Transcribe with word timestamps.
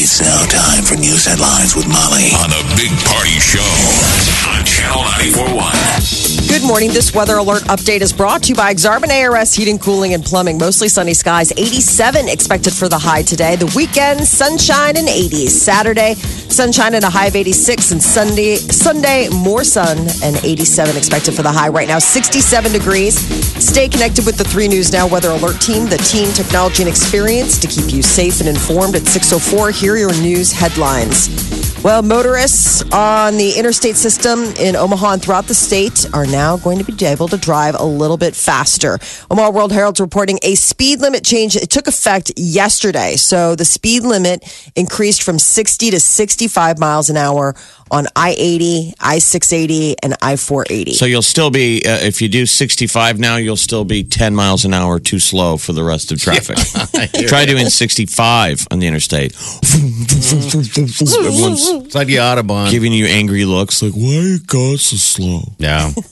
It's 0.00 0.20
now 0.20 0.44
time 0.46 0.84
for 0.84 0.94
news 0.94 1.24
headlines 1.24 1.74
with 1.74 1.88
Molly 1.88 2.30
on 2.38 2.52
a 2.52 2.62
big 2.76 2.92
party 3.04 3.40
show 3.40 3.58
on 4.48 4.64
Channel 4.64 5.02
941. 5.02 6.27
Good 6.48 6.66
morning. 6.66 6.88
This 6.88 7.14
weather 7.14 7.36
alert 7.36 7.62
update 7.64 8.00
is 8.00 8.10
brought 8.10 8.44
to 8.44 8.48
you 8.48 8.54
by 8.54 8.72
Exarban 8.72 9.10
ARS 9.10 9.54
Heating, 9.54 9.78
Cooling, 9.78 10.14
and 10.14 10.24
Plumbing. 10.24 10.56
Mostly 10.56 10.88
sunny 10.88 11.12
skies. 11.12 11.52
87 11.52 12.26
expected 12.26 12.72
for 12.72 12.88
the 12.88 12.98
high 12.98 13.22
today. 13.22 13.54
The 13.54 13.70
weekend, 13.76 14.26
sunshine 14.26 14.96
and 14.96 15.06
80s. 15.06 15.50
Saturday, 15.50 16.14
sunshine 16.14 16.94
and 16.94 17.04
a 17.04 17.10
high 17.10 17.26
of 17.26 17.36
86. 17.36 17.92
And 17.92 18.02
Sunday, 18.02 18.56
Sunday, 18.56 19.28
more 19.28 19.62
sun 19.62 19.98
and 20.24 20.36
87 20.42 20.96
expected 20.96 21.34
for 21.34 21.42
the 21.42 21.52
high. 21.52 21.68
Right 21.68 21.86
now, 21.86 21.98
67 21.98 22.72
degrees. 22.72 23.18
Stay 23.62 23.86
connected 23.86 24.24
with 24.24 24.38
the 24.38 24.44
3 24.44 24.68
News 24.68 24.90
Now 24.90 25.06
Weather 25.06 25.30
Alert 25.30 25.60
team, 25.60 25.84
the 25.84 25.98
team, 25.98 26.32
technology, 26.32 26.82
and 26.82 26.88
experience 26.88 27.58
to 27.58 27.68
keep 27.68 27.92
you 27.92 28.02
safe 28.02 28.40
and 28.40 28.48
informed 28.48 28.96
at 28.96 29.06
604. 29.06 29.70
Here 29.70 29.96
your 29.96 30.12
news 30.22 30.50
headlines. 30.50 31.67
Well, 31.84 32.02
motorists 32.02 32.82
on 32.92 33.36
the 33.36 33.54
interstate 33.56 33.94
system 33.94 34.40
in 34.58 34.74
Omaha 34.74 35.12
and 35.12 35.22
throughout 35.22 35.44
the 35.44 35.54
state 35.54 36.06
are 36.12 36.26
now 36.26 36.56
going 36.56 36.78
to 36.78 36.84
be 36.84 37.06
able 37.06 37.28
to 37.28 37.36
drive 37.36 37.76
a 37.78 37.84
little 37.84 38.16
bit 38.16 38.34
faster. 38.34 38.98
Omaha 39.30 39.50
World 39.50 39.70
Herald's 39.70 40.00
reporting 40.00 40.40
a 40.42 40.56
speed 40.56 41.00
limit 41.00 41.24
change. 41.24 41.54
It 41.54 41.70
took 41.70 41.86
effect 41.86 42.32
yesterday. 42.36 43.14
So 43.14 43.54
the 43.54 43.64
speed 43.64 44.02
limit 44.02 44.42
increased 44.74 45.22
from 45.22 45.38
60 45.38 45.92
to 45.92 46.00
65 46.00 46.80
miles 46.80 47.10
an 47.10 47.16
hour 47.16 47.54
on 47.90 48.06
I 48.16 48.34
80, 48.38 48.94
I 49.00 49.18
680, 49.18 49.96
and 50.02 50.14
I 50.22 50.36
480. 50.36 50.94
So 50.94 51.04
you'll 51.04 51.22
still 51.22 51.50
be, 51.50 51.82
uh, 51.86 51.98
if 51.98 52.22
you 52.22 52.28
do 52.28 52.46
65 52.46 53.18
now, 53.18 53.36
you'll 53.36 53.56
still 53.56 53.84
be 53.84 54.04
10 54.04 54.34
miles 54.34 54.64
an 54.64 54.74
hour 54.74 54.98
too 54.98 55.18
slow 55.18 55.56
for 55.56 55.72
the 55.72 55.84
rest 55.84 56.12
of 56.12 56.20
traffic. 56.20 56.56
Try 57.28 57.46
doing 57.46 57.68
65 57.68 58.66
on 58.70 58.78
the 58.78 58.86
interstate. 58.86 59.34
Everyone's 59.34 60.32
It's 61.68 61.94
like 61.94 62.06
the 62.06 62.16
Autobahn. 62.16 62.70
giving 62.70 62.92
you 62.92 63.06
angry 63.06 63.44
looks 63.44 63.82
like, 63.82 63.92
why 63.92 64.16
are 64.16 64.22
you 64.22 64.38
guys 64.40 64.82
so 64.82 64.96
slow? 64.96 65.40
Yeah. 65.58 65.92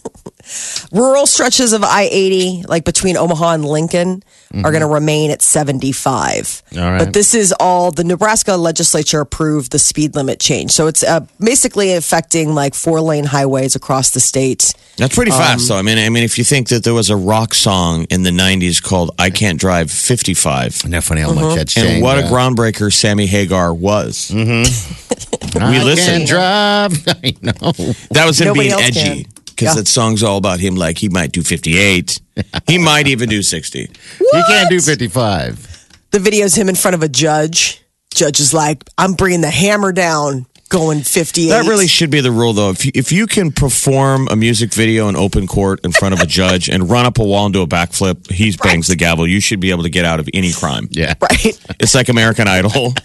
Rural 0.92 1.26
stretches 1.26 1.72
of 1.72 1.82
I 1.82 2.08
80, 2.10 2.64
like 2.68 2.84
between 2.84 3.16
Omaha 3.16 3.54
and 3.54 3.64
Lincoln, 3.64 4.22
are 4.54 4.70
going 4.70 4.74
to 4.74 4.86
mm-hmm. 4.86 4.94
remain 4.94 5.30
at 5.30 5.42
75. 5.42 6.62
All 6.72 6.78
right. 6.78 6.98
But 6.98 7.12
this 7.12 7.34
is 7.34 7.52
all 7.58 7.90
the 7.90 8.04
Nebraska 8.04 8.56
legislature 8.56 9.20
approved 9.20 9.72
the 9.72 9.78
speed 9.78 10.14
limit 10.14 10.38
change. 10.38 10.70
So 10.70 10.86
it's 10.86 11.02
uh, 11.02 11.26
basically 11.40 11.92
affecting 11.92 12.54
like 12.54 12.74
four 12.74 13.00
lane 13.00 13.24
highways 13.24 13.74
across 13.74 14.12
the 14.12 14.20
state. 14.20 14.72
That's 14.96 15.14
pretty 15.14 15.32
fast, 15.32 15.70
um, 15.70 15.74
though. 15.74 15.78
I 15.78 15.82
mean, 15.82 15.98
I 15.98 16.08
mean, 16.08 16.22
if 16.24 16.38
you 16.38 16.44
think 16.44 16.68
that 16.68 16.84
there 16.84 16.94
was 16.94 17.10
a 17.10 17.16
rock 17.16 17.52
song 17.52 18.06
in 18.08 18.22
the 18.22 18.30
'90s 18.30 18.82
called 18.82 19.10
"I 19.18 19.28
Can't 19.28 19.60
Drive 19.60 19.90
55," 19.90 20.66
Isn't 20.68 20.90
that 20.92 21.04
funny 21.04 21.20
how 21.20 21.32
much 21.32 21.44
mm-hmm. 21.44 21.56
that's 21.56 21.76
and 21.76 21.86
changed? 21.86 22.02
what 22.02 22.18
a 22.18 22.22
groundbreaker 22.22 22.92
Sammy 22.92 23.26
Hagar 23.26 23.74
was. 23.74 24.30
Mm-hmm. 24.30 25.58
I 25.62 25.70
we 25.70 25.84
listen. 25.84 26.18
can 26.18 26.26
drive. 26.26 27.08
I 27.24 27.34
know. 27.42 27.72
That 28.10 28.24
was 28.26 28.40
him 28.40 28.48
Nobody 28.48 28.68
being 28.70 28.80
edgy 28.80 29.24
can. 29.24 29.32
Because 29.56 29.74
Yeah. 29.74 29.80
that 29.80 29.88
song's 29.88 30.22
all 30.22 30.36
about 30.36 30.60
him. 30.60 30.76
Like 30.76 30.98
he 30.98 31.08
might 31.08 31.32
do 31.32 31.42
58, 31.42 32.20
he 32.68 32.78
might 32.90 33.06
even 33.08 33.28
do 33.28 33.42
60. 33.42 33.80
He 33.80 34.42
can't 34.48 34.68
do 34.70 34.80
55. 34.80 35.86
The 36.10 36.18
video's 36.18 36.54
him 36.54 36.68
in 36.68 36.74
front 36.74 36.94
of 36.94 37.02
a 37.02 37.08
judge. 37.08 37.82
Judge 38.14 38.38
is 38.40 38.54
like, 38.54 38.84
I'm 38.96 39.14
bringing 39.14 39.40
the 39.40 39.50
hammer 39.50 39.92
down, 39.92 40.46
going 40.68 41.00
58. 41.02 41.48
That 41.50 41.66
really 41.68 41.86
should 41.86 42.10
be 42.10 42.20
the 42.20 42.30
rule, 42.30 42.52
though. 42.52 42.70
If 42.70 42.84
you, 42.84 42.92
if 42.94 43.12
you 43.12 43.26
can 43.26 43.52
perform 43.52 44.28
a 44.30 44.36
music 44.36 44.72
video 44.72 45.08
in 45.08 45.16
open 45.16 45.46
court 45.46 45.80
in 45.84 45.92
front 45.92 46.14
of 46.14 46.20
a 46.20 46.26
judge 46.26 46.68
and 46.68 46.90
run 46.90 47.06
up 47.06 47.18
a 47.18 47.24
wall 47.24 47.46
and 47.46 47.52
do 47.52 47.62
a 47.62 47.66
backflip, 47.66 48.30
he 48.30 48.56
bangs 48.56 48.86
the 48.88 48.96
gavel. 48.96 49.26
You 49.26 49.40
should 49.40 49.60
be 49.60 49.70
able 49.70 49.82
to 49.84 49.90
get 49.90 50.04
out 50.04 50.20
of 50.20 50.28
any 50.34 50.52
crime. 50.52 50.88
Yeah. 50.90 51.14
Right. 51.20 51.58
It's 51.80 51.94
like 51.94 52.08
American 52.08 52.48
Idol. 52.48 52.94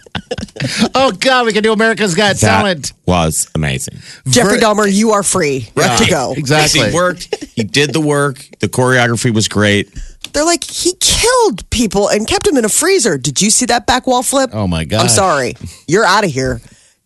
Oh, 0.94 1.12
God, 1.12 1.46
we 1.46 1.54
can 1.54 1.64
do 1.64 1.74
America's 1.74 2.14
Got 2.16 2.36
Talent. 2.38 2.94
Was 3.08 3.50
amazing. 3.56 3.96
Jeffrey 4.28 4.60
Ver- 4.60 4.66
Dahmer, 4.66 4.92
you 4.94 5.12
are 5.12 5.24
free. 5.24 5.68
Right 5.76 5.98
to 6.00 6.10
go. 6.10 6.34
Exactly. 6.38 6.90
He 6.90 6.96
worked. 6.96 7.34
He 7.56 7.64
did 7.64 7.94
the 7.94 8.00
work. 8.02 8.46
The 8.60 8.68
choreography 8.70 9.34
was 9.34 9.48
great. 9.48 9.90
They're 10.34 10.46
like, 10.46 10.64
he 10.64 10.94
killed 11.00 11.68
people 11.72 12.08
and 12.10 12.28
kept 12.28 12.46
them 12.46 12.58
in 12.58 12.66
a 12.66 12.70
freezer. 12.70 13.18
Did 13.18 13.42
you 13.42 13.50
see 13.50 13.66
that 13.68 13.88
back 13.88 14.06
wall 14.08 14.22
flip? 14.24 14.52
Oh, 14.54 14.68
my 14.68 14.86
God. 14.86 15.02
I'm 15.02 15.10
sorry. 15.10 15.56
You're 15.88 16.06
out 16.06 16.24
of 16.24 16.32
here. 16.32 16.62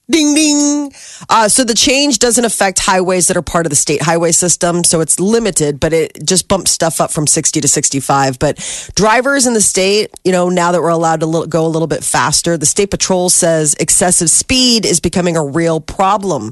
Ding 0.10 0.36
ding. 0.36 0.92
Uh, 1.30 1.50
so 1.50 1.64
the 1.64 1.74
change 1.74 2.20
doesn't 2.20 2.46
affect 2.46 2.80
highways 2.80 3.28
that 3.28 3.38
are 3.38 3.42
part 3.42 3.66
of 3.66 3.72
the 3.72 3.76
state 3.76 4.04
highway 4.04 4.32
system. 4.32 4.84
So 4.84 5.02
it's 5.02 5.20
limited, 5.20 5.80
but 5.80 5.94
it 5.94 6.24
just 6.26 6.48
bumps 6.48 6.72
stuff 6.72 7.02
up 7.02 7.12
from 7.12 7.26
60 7.26 7.60
to 7.60 7.68
65. 7.68 8.38
But 8.38 8.92
drivers 8.96 9.48
in 9.48 9.56
the 9.56 9.62
state, 9.62 10.12
you 10.24 10.32
know, 10.32 10.50
now 10.50 10.72
that 10.72 10.82
we're 10.82 10.90
allowed 10.90 11.22
to 11.22 11.26
li- 11.26 11.48
go 11.48 11.66
a 11.66 11.70
little 11.70 11.88
bit 11.88 12.04
faster, 12.04 12.56
the 12.56 12.68
state 12.68 12.92
patrol 12.92 13.30
says 13.30 13.76
excessive 13.80 14.30
speed 14.30 14.86
is 14.86 15.00
becoming 15.00 15.38
a 15.38 15.44
real 15.44 15.82
problem 15.82 16.52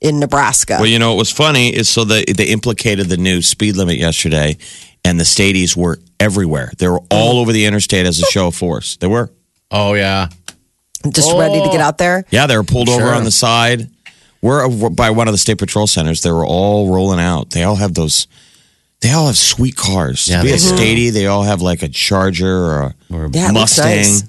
in 0.00 0.18
Nebraska. 0.18 0.76
Well, 0.78 0.86
you 0.86 0.98
know, 0.98 1.10
what 1.10 1.18
was 1.18 1.30
funny 1.30 1.74
is 1.74 1.88
so 1.88 2.04
they, 2.04 2.24
they 2.24 2.44
implicated 2.44 3.08
the 3.08 3.16
new 3.16 3.42
speed 3.42 3.76
limit 3.76 3.98
yesterday, 3.98 4.56
and 5.04 5.20
the 5.20 5.24
stadies 5.24 5.76
were 5.76 5.98
everywhere. 6.20 6.72
They 6.78 6.88
were 6.88 7.00
all 7.10 7.38
over 7.38 7.52
the 7.52 7.66
interstate 7.66 8.06
as 8.06 8.18
a 8.18 8.26
show 8.26 8.48
of 8.48 8.54
force. 8.54 8.96
They 8.96 9.06
were. 9.06 9.30
Oh, 9.70 9.94
yeah. 9.94 10.28
Just 11.12 11.32
ready 11.36 11.60
to 11.60 11.68
get 11.68 11.80
oh. 11.80 11.84
out 11.84 11.98
there. 11.98 12.24
Yeah, 12.30 12.46
they 12.46 12.56
were 12.56 12.64
pulled 12.64 12.88
over 12.88 13.08
on 13.08 13.24
the 13.24 13.30
side. 13.30 13.82
Uh, 13.82 13.86
we're 14.68 14.90
by 14.90 15.10
one 15.10 15.26
of 15.26 15.32
the 15.32 15.38
state 15.38 15.58
patrol 15.58 15.86
centers. 15.86 16.22
They 16.22 16.30
were 16.30 16.44
all 16.44 16.92
rolling 16.92 17.20
out. 17.20 17.50
They 17.50 17.62
all 17.62 17.76
have 17.76 17.94
those. 17.94 18.26
They 19.00 19.10
all 19.10 19.26
have 19.26 19.38
sweet 19.38 19.76
cars. 19.76 20.28
Yeah, 20.28 20.42
be 20.42 20.48
they 20.48 20.54
a 20.54 20.58
do. 20.58 20.64
stady, 20.64 21.12
they 21.12 21.26
all 21.26 21.42
have 21.42 21.62
like 21.62 21.82
a 21.82 21.88
Charger 21.88 22.56
or 22.56 22.80
a 22.82 22.94
Or 23.12 23.24
a 23.26 23.30
Yeah, 23.30 23.50
it 23.50 23.54
looks 23.54 23.78
Mustang. 23.78 23.96
nice. 23.96 24.22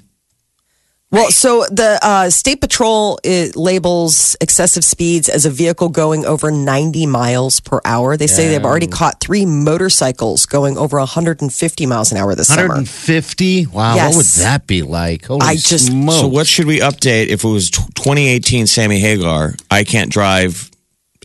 Well, 1.15 1.31
so 1.31 1.65
the 1.71 1.97
uh, 2.01 2.29
state 2.29 2.61
patrol 2.61 3.19
it 3.23 3.55
labels 3.55 4.35
excessive 4.41 4.83
speeds 4.83 5.29
as 5.29 5.45
a 5.45 5.49
vehicle 5.49 5.89
going 5.89 6.25
over 6.25 6.51
90 6.51 7.05
miles 7.05 7.59
per 7.59 7.79
hour. 7.85 8.17
They 8.17 8.27
say 8.27 8.49
they've 8.49 8.63
already 8.65 8.87
caught 8.87 9.19
three 9.19 9.45
motorcycles 9.45 10.45
going 10.45 10.77
over 10.77 10.97
150 10.97 11.85
miles 11.85 12.11
an 12.11 12.17
hour 12.17 12.35
this 12.35 12.49
summer. 12.49 12.67
150? 12.67 13.67
Wow. 13.67 13.95
Yes. 13.95 14.15
What 14.15 14.17
would 14.17 14.43
that 14.43 14.67
be 14.67 14.81
like? 14.81 15.25
Holy 15.25 15.41
I 15.41 15.55
just- 15.55 15.87
smokes. 15.87 16.19
So 16.19 16.27
what 16.27 16.47
should 16.47 16.65
we 16.65 16.79
update 16.79 17.27
if 17.27 17.43
it 17.43 17.47
was 17.47 17.69
2018 17.69 18.67
Sammy 18.67 18.99
Hagar? 18.99 19.55
I 19.71 19.83
can't 19.83 20.11
drive 20.11 20.69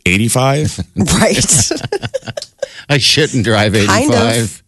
85. 0.06 0.80
Right. 0.96 1.70
I 2.88 2.98
shouldn't 2.98 3.44
drive 3.44 3.74
85. 3.74 3.88
Kind 3.88 4.12
of. 4.42 4.62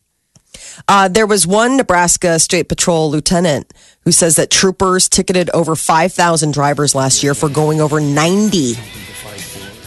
Uh, 0.88 1.08
there 1.08 1.26
was 1.26 1.46
one 1.46 1.76
Nebraska 1.76 2.38
State 2.38 2.68
Patrol 2.68 3.10
lieutenant 3.10 3.72
who 4.04 4.12
says 4.12 4.36
that 4.36 4.50
troopers 4.50 5.08
ticketed 5.08 5.48
over 5.50 5.76
5,000 5.76 6.52
drivers 6.52 6.94
last 6.94 7.22
year 7.22 7.34
for 7.34 7.48
going 7.48 7.80
over 7.80 8.00
90 8.00 8.74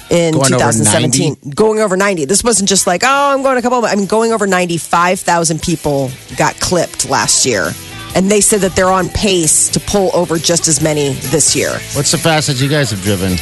in 0.09 0.33
Going 0.33 0.45
over 0.53 0.71
2017. 0.71 1.37
Going 1.55 1.79
over 1.79 1.97
90. 1.97 2.25
This 2.25 2.43
wasn't 2.43 2.69
just 2.69 2.87
like, 2.87 3.01
oh, 3.03 3.33
I'm 3.33 3.41
going 3.43 3.57
a 3.57 3.61
couple 3.61 3.79
of, 3.79 3.85
I 3.85 3.95
mean, 3.95 4.05
going 4.05 4.31
over 4.31 4.47
90, 4.47 4.77
5,000 4.77 5.61
people 5.61 6.11
got 6.37 6.59
clipped 6.59 7.09
last 7.09 7.45
year. 7.45 7.71
And 8.15 8.31
they 8.31 8.39
said 8.39 8.61
that 8.61 8.75
they're 8.75 8.91
on 8.91 9.09
pace 9.09 9.67
to 9.69 9.79
pull 9.81 10.09
over 10.15 10.37
just 10.37 10.67
as 10.69 10.81
many 10.81 11.09
this 11.13 11.55
year. 11.55 11.71
What's 11.93 12.11
the 12.11 12.17
fastest 12.17 12.61
you 12.61 12.69
guys 12.69 12.91
have 12.91 13.01
driven? 13.01 13.35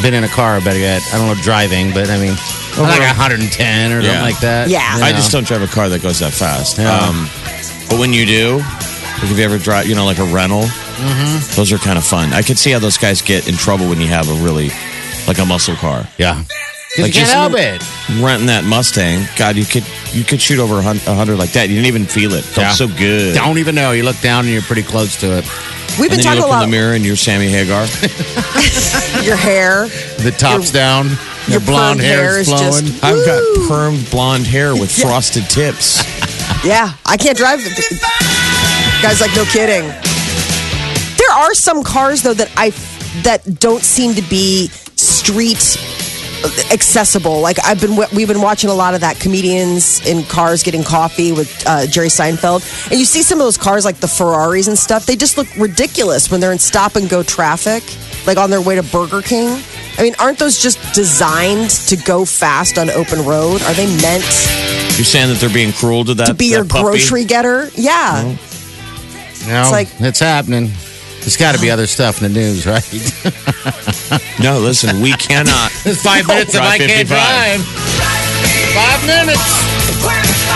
Been 0.00 0.14
in 0.14 0.22
a 0.22 0.28
car, 0.28 0.60
better 0.60 0.78
yet. 0.78 1.02
I 1.12 1.18
don't 1.18 1.26
know 1.36 1.42
driving, 1.42 1.92
but 1.92 2.08
I 2.08 2.18
mean, 2.20 2.36
like 2.78 3.00
110 3.00 3.90
or 3.92 4.00
Yeah. 4.00 4.06
something 4.06 4.22
like 4.22 4.38
that. 4.40 4.68
Yeah. 4.68 4.98
you 4.98 5.02
I 5.02 5.10
just 5.10 5.32
don't 5.32 5.44
drive 5.44 5.62
a 5.62 5.66
car 5.66 5.88
that 5.88 6.00
goes 6.02 6.20
that 6.20 6.32
fast. 6.32 6.78
Yeah. 6.78 6.94
Um, 6.96 7.28
but 7.88 7.98
when 7.98 8.12
you 8.12 8.24
do, 8.24 8.60
like 9.22 9.30
if 9.30 9.38
you 9.38 9.44
ever 9.44 9.58
drive, 9.58 9.86
you 9.86 9.94
know, 9.94 10.04
like 10.04 10.18
a 10.18 10.24
rental, 10.24 10.62
Mm-hmm. 10.98 11.54
those 11.54 11.70
are 11.72 11.78
kind 11.78 11.96
of 11.96 12.04
fun. 12.04 12.32
I 12.32 12.42
could 12.42 12.58
see 12.58 12.72
how 12.72 12.80
those 12.80 12.98
guys 12.98 13.22
get 13.22 13.48
in 13.48 13.54
trouble 13.54 13.88
when 13.88 14.00
you 14.00 14.08
have 14.08 14.28
a 14.28 14.34
really, 14.44 14.70
like 15.28 15.38
a 15.38 15.44
muscle 15.46 15.76
car. 15.76 16.04
Yeah. 16.18 16.42
Like 16.98 17.14
you 17.14 17.22
can't 17.22 17.28
help 17.30 17.52
it. 17.54 17.84
Renting 18.20 18.48
that 18.48 18.64
Mustang, 18.64 19.24
God, 19.36 19.54
you 19.54 19.64
could 19.64 19.84
you 20.12 20.24
could 20.24 20.40
shoot 20.42 20.58
over 20.58 20.78
a 20.80 20.82
hundred 20.82 21.36
like 21.36 21.52
that. 21.52 21.68
You 21.68 21.76
didn't 21.76 21.86
even 21.86 22.04
feel 22.04 22.32
it. 22.32 22.42
Felt 22.42 22.66
Yeah. 22.66 22.72
so 22.72 22.88
good. 22.88 23.34
Don't 23.36 23.58
even 23.58 23.76
know. 23.76 23.92
You 23.92 24.02
look 24.02 24.18
down 24.20 24.46
and 24.46 24.52
you're 24.52 24.62
pretty 24.62 24.82
close 24.82 25.14
to 25.20 25.38
it. 25.38 25.44
We've 26.00 26.10
been 26.10 26.18
and 26.18 26.18
then 26.18 26.24
talking 26.24 26.38
you 26.40 26.46
a 26.46 26.46
look 26.46 26.46
in 26.46 26.50
lot 26.58 26.60
the 26.64 26.70
mirror 26.72 26.94
and 26.94 27.04
you're 27.04 27.14
Sammy 27.14 27.46
Hagar. 27.48 27.86
your 29.22 29.36
hair. 29.36 29.86
The 30.18 30.34
top's 30.36 30.72
down. 30.72 31.08
your 31.46 31.58
Your 31.58 31.60
blonde 31.60 32.00
hair 32.00 32.22
hair 32.32 32.40
is 32.40 32.48
is 32.48 32.58
just- 32.60 32.84
flowing. 32.98 33.18
I've 33.20 33.24
got 33.24 33.42
permed 33.70 34.10
blonde 34.10 34.46
hair 34.48 34.74
with 34.74 34.90
frosted 34.90 35.48
tips. 35.48 36.02
Yeah, 36.64 36.90
I 37.06 37.16
can't 37.16 37.38
drive. 37.38 37.60
Guys, 39.02 39.20
like, 39.20 39.34
no 39.36 39.44
kidding. 39.44 39.88
There 41.16 41.30
are 41.30 41.54
some 41.54 41.82
cars 41.84 42.22
though 42.22 42.34
that 42.34 42.50
I 42.56 42.70
that 43.22 43.60
don't 43.60 43.82
seem 43.82 44.14
to 44.14 44.22
be 44.22 44.68
street 44.96 45.76
accessible. 46.70 47.40
Like 47.40 47.58
I've 47.64 47.80
been, 47.80 47.96
we've 48.14 48.28
been 48.28 48.40
watching 48.40 48.70
a 48.70 48.74
lot 48.74 48.94
of 48.94 49.00
that 49.00 49.18
comedians 49.18 50.04
in 50.06 50.24
cars 50.24 50.62
getting 50.62 50.84
coffee 50.84 51.32
with 51.32 51.62
uh, 51.66 51.86
Jerry 51.86 52.08
Seinfeld, 52.08 52.90
and 52.90 52.98
you 52.98 53.04
see 53.04 53.22
some 53.22 53.38
of 53.40 53.44
those 53.44 53.58
cars 53.58 53.84
like 53.84 53.96
the 53.96 54.08
Ferraris 54.08 54.68
and 54.68 54.78
stuff. 54.78 55.06
They 55.06 55.16
just 55.16 55.36
look 55.36 55.48
ridiculous 55.56 56.30
when 56.30 56.40
they're 56.40 56.52
in 56.52 56.58
stop 56.58 56.96
and 56.96 57.08
go 57.08 57.22
traffic, 57.22 57.82
like 58.26 58.38
on 58.38 58.50
their 58.50 58.60
way 58.60 58.76
to 58.76 58.82
Burger 58.82 59.22
King. 59.22 59.62
I 59.98 60.02
mean, 60.02 60.14
aren't 60.20 60.38
those 60.38 60.62
just 60.62 60.78
designed 60.94 61.70
to 61.88 61.96
go 61.96 62.24
fast 62.24 62.78
on 62.78 62.88
open 62.90 63.24
road? 63.24 63.60
Are 63.62 63.74
they 63.74 63.86
meant? 64.00 64.24
You're 64.96 65.04
saying 65.04 65.28
that 65.28 65.38
they're 65.40 65.52
being 65.52 65.72
cruel 65.72 66.04
to 66.04 66.14
that 66.14 66.26
to 66.26 66.34
be 66.34 66.50
that 66.50 66.56
your 66.56 66.64
puppy? 66.64 66.82
grocery 66.82 67.24
getter? 67.24 67.68
Yeah. 67.74 68.22
No, 68.24 68.47
It's 69.50 69.70
like- 69.72 69.88
it's 70.00 70.20
happening. 70.20 70.70
There's 71.20 71.36
got 71.36 71.54
to 71.54 71.60
be 71.60 71.70
other 71.70 71.86
stuff 71.86 72.22
in 72.22 72.32
the 72.32 72.38
news, 72.40 72.66
right? 72.66 72.84
No, 74.40 74.60
listen, 74.60 75.00
we 75.00 75.12
cannot. 75.12 75.70
It's 75.84 76.00
five 76.02 76.26
minutes 76.28 76.54
if 76.54 76.60
Drive 76.60 76.70
I 76.70 76.78
can't 76.78 76.92
55. 77.08 77.08
drive. 77.08 77.64
Five 78.72 79.06
minutes. 79.06 80.48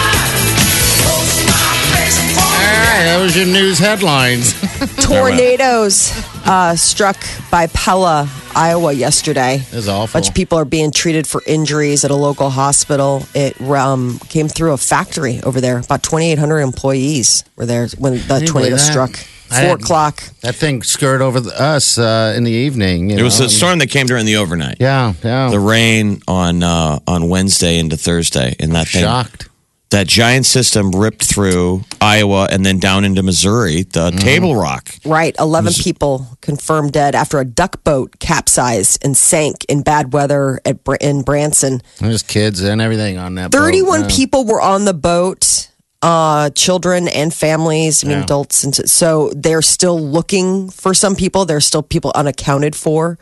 All 2.35 2.49
right, 2.49 3.05
that 3.05 3.19
was 3.21 3.37
your 3.37 3.47
news 3.47 3.79
headlines. 3.79 4.55
Tornadoes 5.05 6.13
uh, 6.47 6.75
struck 6.77 7.17
by 7.51 7.67
Pella, 7.69 8.29
Iowa 8.55 8.93
yesterday. 8.93 9.57
It 9.57 9.75
was 9.75 9.89
A 9.89 9.93
awful. 9.93 10.19
bunch 10.19 10.29
of 10.29 10.35
people 10.35 10.59
are 10.59 10.65
being 10.65 10.91
treated 10.91 11.27
for 11.27 11.43
injuries 11.47 12.05
at 12.05 12.11
a 12.11 12.17
local 12.17 12.51
hospital. 12.51 13.25
It 13.35 13.61
um, 13.61 14.19
came 14.29 14.49
through 14.49 14.73
a 14.73 14.77
factory 14.77 15.41
over 15.43 15.61
there. 15.61 15.79
About 15.79 16.03
2,800 16.03 16.61
employees 16.61 17.45
were 17.57 17.67
there 17.67 17.89
when 17.99 18.15
the 18.15 18.45
tornado 18.47 18.77
struck. 18.77 19.17
Four 19.53 19.75
o'clock. 19.75 20.23
That 20.41 20.55
thing 20.55 20.83
skirted 20.83 21.21
over 21.21 21.39
the, 21.39 21.61
us 21.61 21.99
uh, 21.99 22.33
in 22.35 22.45
the 22.45 22.51
evening. 22.51 23.11
you 23.11 23.19
It 23.19 23.23
was 23.23 23.39
a 23.39 23.51
storm 23.51 23.81
that 23.81 23.91
came 23.91 24.07
during 24.07 24.25
the 24.25 24.37
overnight. 24.37 24.79
Yeah, 24.81 25.13
yeah. 25.23 25.51
The 25.51 25.61
rain 25.61 26.23
on 26.27 26.63
uh, 26.63 27.01
on 27.07 27.29
Wednesday 27.29 27.79
into 27.79 27.99
Thursday, 27.99 28.57
and 28.59 28.73
that 28.73 28.89
thing, 28.89 29.03
Shocked. 29.03 29.51
That 29.93 30.07
giant 30.09 30.45
system 30.45 30.91
ripped 30.91 31.25
through 31.25 31.85
Iowa 32.01 32.49
and 32.51 32.67
then 32.67 32.79
down 32.79 33.05
into 33.05 33.23
Missouri. 33.23 33.85
The 33.85 34.11
Mm-hmm. 34.11 34.19
Table 34.19 34.57
Rock. 34.57 34.95
Right. 35.07 35.35
11 35.39 35.73
people 35.75 36.27
confirmed 36.43 36.93
dead 36.93 37.15
after 37.15 37.39
a 37.39 37.45
duck 37.45 37.83
boat 37.85 38.19
capsized 38.19 39.03
and 39.05 39.17
sank 39.17 39.65
in 39.69 39.83
bad 39.83 40.13
weather 40.13 40.61
at 40.67 40.83
Br- 40.85 40.97
in 41.01 41.23
Branson. 41.23 41.81
There's 42.01 42.23
kids 42.23 42.61
and 42.61 42.81
everything 42.83 43.17
on 43.19 43.37
that. 43.37 43.51
boat, 43.53 43.59
31 43.59 44.01
yeah. 44.03 44.07
people 44.11 44.45
were 44.45 44.61
on 44.61 44.85
the 44.85 44.95
boat 44.95 45.69
uh 46.05 46.51
children 46.51 47.07
and 47.07 47.33
families 47.33 48.03
i 48.03 48.09
mean 48.09 48.19
Yeah. 48.19 48.25
adults 48.25 48.65
and 48.65 48.75
so 48.75 49.31
they're 49.37 49.63
still 49.63 50.01
looking 50.01 50.69
for 50.69 50.95
some 50.95 51.15
people 51.15 51.45
there's 51.45 51.65
still 51.65 51.83
people 51.85 52.11
unaccounted 52.17 52.75
for 52.75 53.21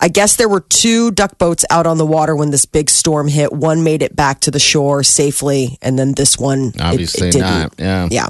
i 0.00 0.08
guess 0.08 0.36
there 0.36 0.48
were 0.48 0.60
two 0.60 1.10
duck 1.12 1.38
boats 1.38 1.64
out 1.70 1.86
on 1.86 1.98
the 1.98 2.06
water 2.06 2.34
when 2.34 2.50
this 2.50 2.64
big 2.64 2.90
storm 2.90 3.28
hit 3.28 3.52
one 3.52 3.84
made 3.84 4.02
it 4.02 4.14
back 4.16 4.40
to 4.40 4.50
the 4.50 4.58
shore 4.58 5.02
safely 5.02 5.78
and 5.82 5.98
then 5.98 6.12
this 6.14 6.38
one 6.38 6.72
it- 6.74 6.80
Obviously 6.80 7.28
it, 7.28 7.32
didn't 7.32 7.46
not. 7.46 7.74
Yeah. 7.78 8.08
yeah 8.10 8.28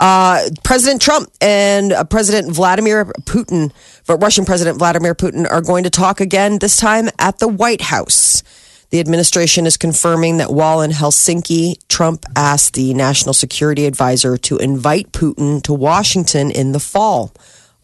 uh, 0.00 0.48
President 0.64 1.00
Trump 1.00 1.30
and 1.40 1.92
uh, 1.92 2.02
President 2.04 2.52
Vladimir 2.52 3.04
Putin, 3.22 3.72
but 4.06 4.18
Russian 4.18 4.44
President 4.44 4.76
Vladimir 4.76 5.14
Putin, 5.14 5.48
are 5.48 5.60
going 5.62 5.84
to 5.84 5.90
talk 5.90 6.20
again, 6.20 6.58
this 6.58 6.76
time 6.76 7.08
at 7.18 7.38
the 7.38 7.46
White 7.46 7.80
House. 7.80 8.42
The 8.90 8.98
administration 9.00 9.66
is 9.66 9.76
confirming 9.76 10.38
that 10.38 10.52
while 10.52 10.80
in 10.82 10.90
Helsinki, 10.90 11.76
Trump 11.88 12.26
asked 12.36 12.74
the 12.74 12.92
national 12.92 13.34
security 13.34 13.86
advisor 13.86 14.36
to 14.38 14.56
invite 14.58 15.12
Putin 15.12 15.62
to 15.62 15.72
Washington 15.72 16.50
in 16.50 16.72
the 16.72 16.80
fall. 16.80 17.32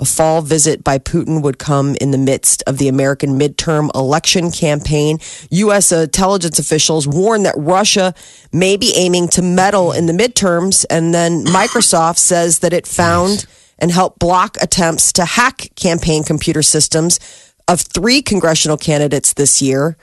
A 0.00 0.06
fall 0.06 0.40
visit 0.40 0.82
by 0.82 0.98
Putin 0.98 1.42
would 1.42 1.58
come 1.58 1.94
in 1.96 2.10
the 2.10 2.16
midst 2.16 2.62
of 2.66 2.78
the 2.78 2.88
American 2.88 3.38
midterm 3.38 3.94
election 3.94 4.50
campaign. 4.50 5.18
U.S. 5.50 5.92
intelligence 5.92 6.58
officials 6.58 7.06
warn 7.06 7.42
that 7.42 7.54
Russia 7.58 8.14
may 8.50 8.78
be 8.78 8.94
aiming 8.96 9.28
to 9.28 9.42
meddle 9.42 9.92
in 9.92 10.06
the 10.06 10.14
midterms. 10.14 10.86
And 10.88 11.12
then 11.12 11.44
Microsoft 11.44 12.16
says 12.32 12.60
that 12.60 12.72
it 12.72 12.86
found 12.86 13.44
and 13.78 13.90
helped 13.90 14.18
block 14.18 14.56
attempts 14.62 15.12
to 15.12 15.26
hack 15.26 15.68
campaign 15.76 16.24
computer 16.24 16.62
systems 16.62 17.20
of 17.68 17.82
three 17.82 18.22
congressional 18.22 18.78
candidates 18.78 19.34
this 19.34 19.60
year. 19.60 19.98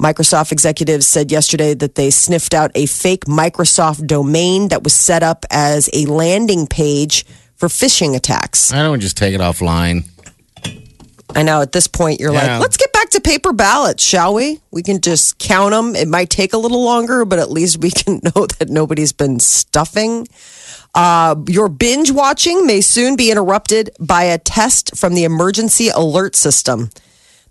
Microsoft 0.00 0.52
executives 0.52 1.06
said 1.06 1.32
yesterday 1.32 1.72
that 1.72 1.94
they 1.94 2.10
sniffed 2.10 2.52
out 2.52 2.70
a 2.74 2.84
fake 2.84 3.24
Microsoft 3.24 4.06
domain 4.06 4.68
that 4.68 4.84
was 4.84 4.94
set 4.94 5.22
up 5.22 5.46
as 5.50 5.88
a 5.94 6.04
landing 6.04 6.66
page 6.66 7.24
for 7.58 7.68
phishing 7.68 8.16
attacks. 8.16 8.72
I 8.72 8.82
don't 8.82 9.00
just 9.00 9.16
take 9.16 9.34
it 9.34 9.40
offline. 9.40 10.04
I 11.36 11.42
know 11.42 11.60
at 11.60 11.72
this 11.72 11.86
point 11.86 12.20
you're 12.20 12.32
Yeah. 12.32 12.52
like, 12.54 12.60
let's 12.62 12.76
get 12.78 12.92
back 12.92 13.10
to 13.10 13.20
paper 13.20 13.52
ballots, 13.52 14.02
shall 14.02 14.32
we? 14.34 14.60
We 14.70 14.82
can 14.82 15.00
just 15.00 15.38
count 15.38 15.72
them. 15.72 15.94
It 15.94 16.08
might 16.08 16.30
take 16.30 16.52
a 16.54 16.58
little 16.58 16.82
longer, 16.82 17.24
but 17.26 17.38
at 17.38 17.50
least 17.50 17.78
we 17.78 17.90
can 17.90 18.20
know 18.34 18.46
that 18.58 18.68
nobody's 18.70 19.12
been 19.12 19.38
stuffing. 19.38 20.26
Uh, 20.94 21.36
your 21.46 21.68
binge 21.68 22.10
watching 22.10 22.66
may 22.66 22.80
soon 22.80 23.14
be 23.14 23.30
interrupted 23.30 23.90
by 24.00 24.22
a 24.24 24.38
test 24.38 24.96
from 24.96 25.14
the 25.14 25.24
emergency 25.24 25.88
alert 25.88 26.34
system. 26.34 26.90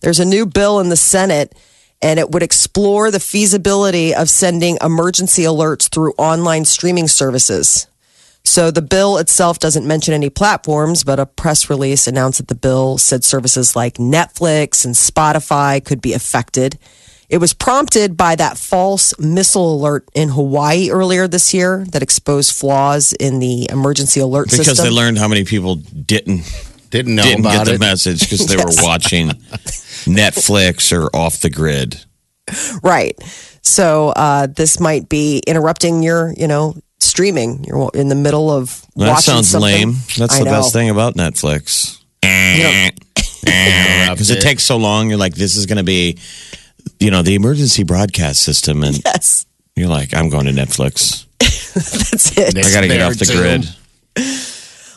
There's 0.02 0.20
a 0.20 0.26
new 0.26 0.46
bill 0.46 0.80
in 0.80 0.90
the 0.90 0.98
Senate, 0.98 1.56
and 2.02 2.20
it 2.20 2.32
would 2.32 2.44
explore 2.44 3.12
the 3.12 3.20
feasibility 3.20 4.14
of 4.14 4.30
sending 4.30 4.78
emergency 4.82 5.44
alerts 5.44 5.88
through 5.90 6.14
online 6.18 6.66
streaming 6.66 7.08
services. 7.08 7.88
So 8.48 8.72
the 8.72 8.82
bill 8.82 9.18
itself 9.18 9.60
doesn't 9.60 9.86
mention 9.86 10.14
any 10.14 10.30
platforms, 10.30 11.04
but 11.04 11.20
a 11.20 11.26
press 11.26 11.70
release 11.70 12.08
announced 12.08 12.38
that 12.38 12.48
the 12.48 12.56
bill 12.56 12.98
said 12.98 13.26
services 13.26 13.76
like 13.76 13.96
Netflix 13.96 14.86
and 14.86 14.96
Spotify 14.96 15.84
could 15.84 16.02
be 16.02 16.14
affected. 16.14 16.80
It 17.28 17.40
was 17.40 17.54
prompted 17.54 18.16
by 18.16 18.36
that 18.38 18.58
false 18.58 19.14
missile 19.20 19.76
alert 19.76 20.08
in 20.16 20.30
Hawaii 20.30 20.90
earlier 20.90 21.28
this 21.28 21.54
year 21.54 21.86
that 21.92 22.02
exposed 22.02 22.56
flaws 22.56 23.12
in 23.12 23.40
the 23.40 23.68
emergency 23.70 24.22
alert 24.22 24.46
Because 24.46 24.66
system. 24.66 24.76
Because 24.76 24.84
they 24.86 24.96
learned 24.96 25.18
how 25.18 25.28
many 25.28 25.44
people 25.44 25.76
didn't 25.76 26.44
Didn't 26.90 27.16
know 27.16 27.24
didn't 27.24 27.44
get 27.44 27.54
about 27.54 27.66
the 27.66 27.74
it. 27.74 27.80
message 27.82 28.22
because 28.22 28.46
they 28.48 28.56
were 28.56 28.64
watching 28.82 29.28
Netflix 30.08 30.98
or 30.98 31.14
off 31.14 31.42
the 31.42 31.50
grid. 31.50 32.02
Right. 32.82 33.18
So 33.62 34.10
uh, 34.16 34.48
this 34.48 34.80
might 34.80 35.10
be 35.10 35.44
interrupting 35.46 36.02
your, 36.04 36.34
you 36.38 36.48
know, 36.48 36.76
streaming. 37.00 37.64
You're 37.64 37.90
in 37.94 38.08
the 38.10 38.16
middle 38.16 38.50
of 38.50 38.82
That 38.96 39.08
watching 39.10 39.22
sounds 39.34 39.50
something. 39.50 39.72
lame. 39.72 39.94
That's 40.18 40.36
I 40.36 40.40
the 40.40 40.46
know. 40.46 40.52
best 40.52 40.74
thing 40.74 40.90
about 40.90 41.16
Netflix. 41.16 41.98
Because 44.10 44.30
it 44.32 44.42
takes 44.42 44.64
so 44.64 44.78
long. 44.78 45.10
You're 45.10 45.18
like, 45.20 45.36
this 45.36 45.56
is 45.56 45.66
going 45.68 45.78
to 45.78 45.84
be, 45.84 46.18
you 47.00 47.12
know, 47.12 47.22
the 47.22 47.36
emergency 47.36 47.84
broadcast 47.84 48.42
system. 48.42 48.84
And 48.84 49.00
Yes, 49.06 49.46
you're 49.76 49.88
like, 49.90 50.14
I'm 50.14 50.30
going 50.30 50.46
to 50.46 50.52
Netflix. 50.52 51.26
that's 51.40 52.36
it. 52.38 52.58
I 52.58 52.72
got 52.74 52.82
to 52.82 52.88
get 52.88 53.02
off 53.02 53.16
the 53.18 53.26
too. 53.26 53.38
grid. 53.38 53.70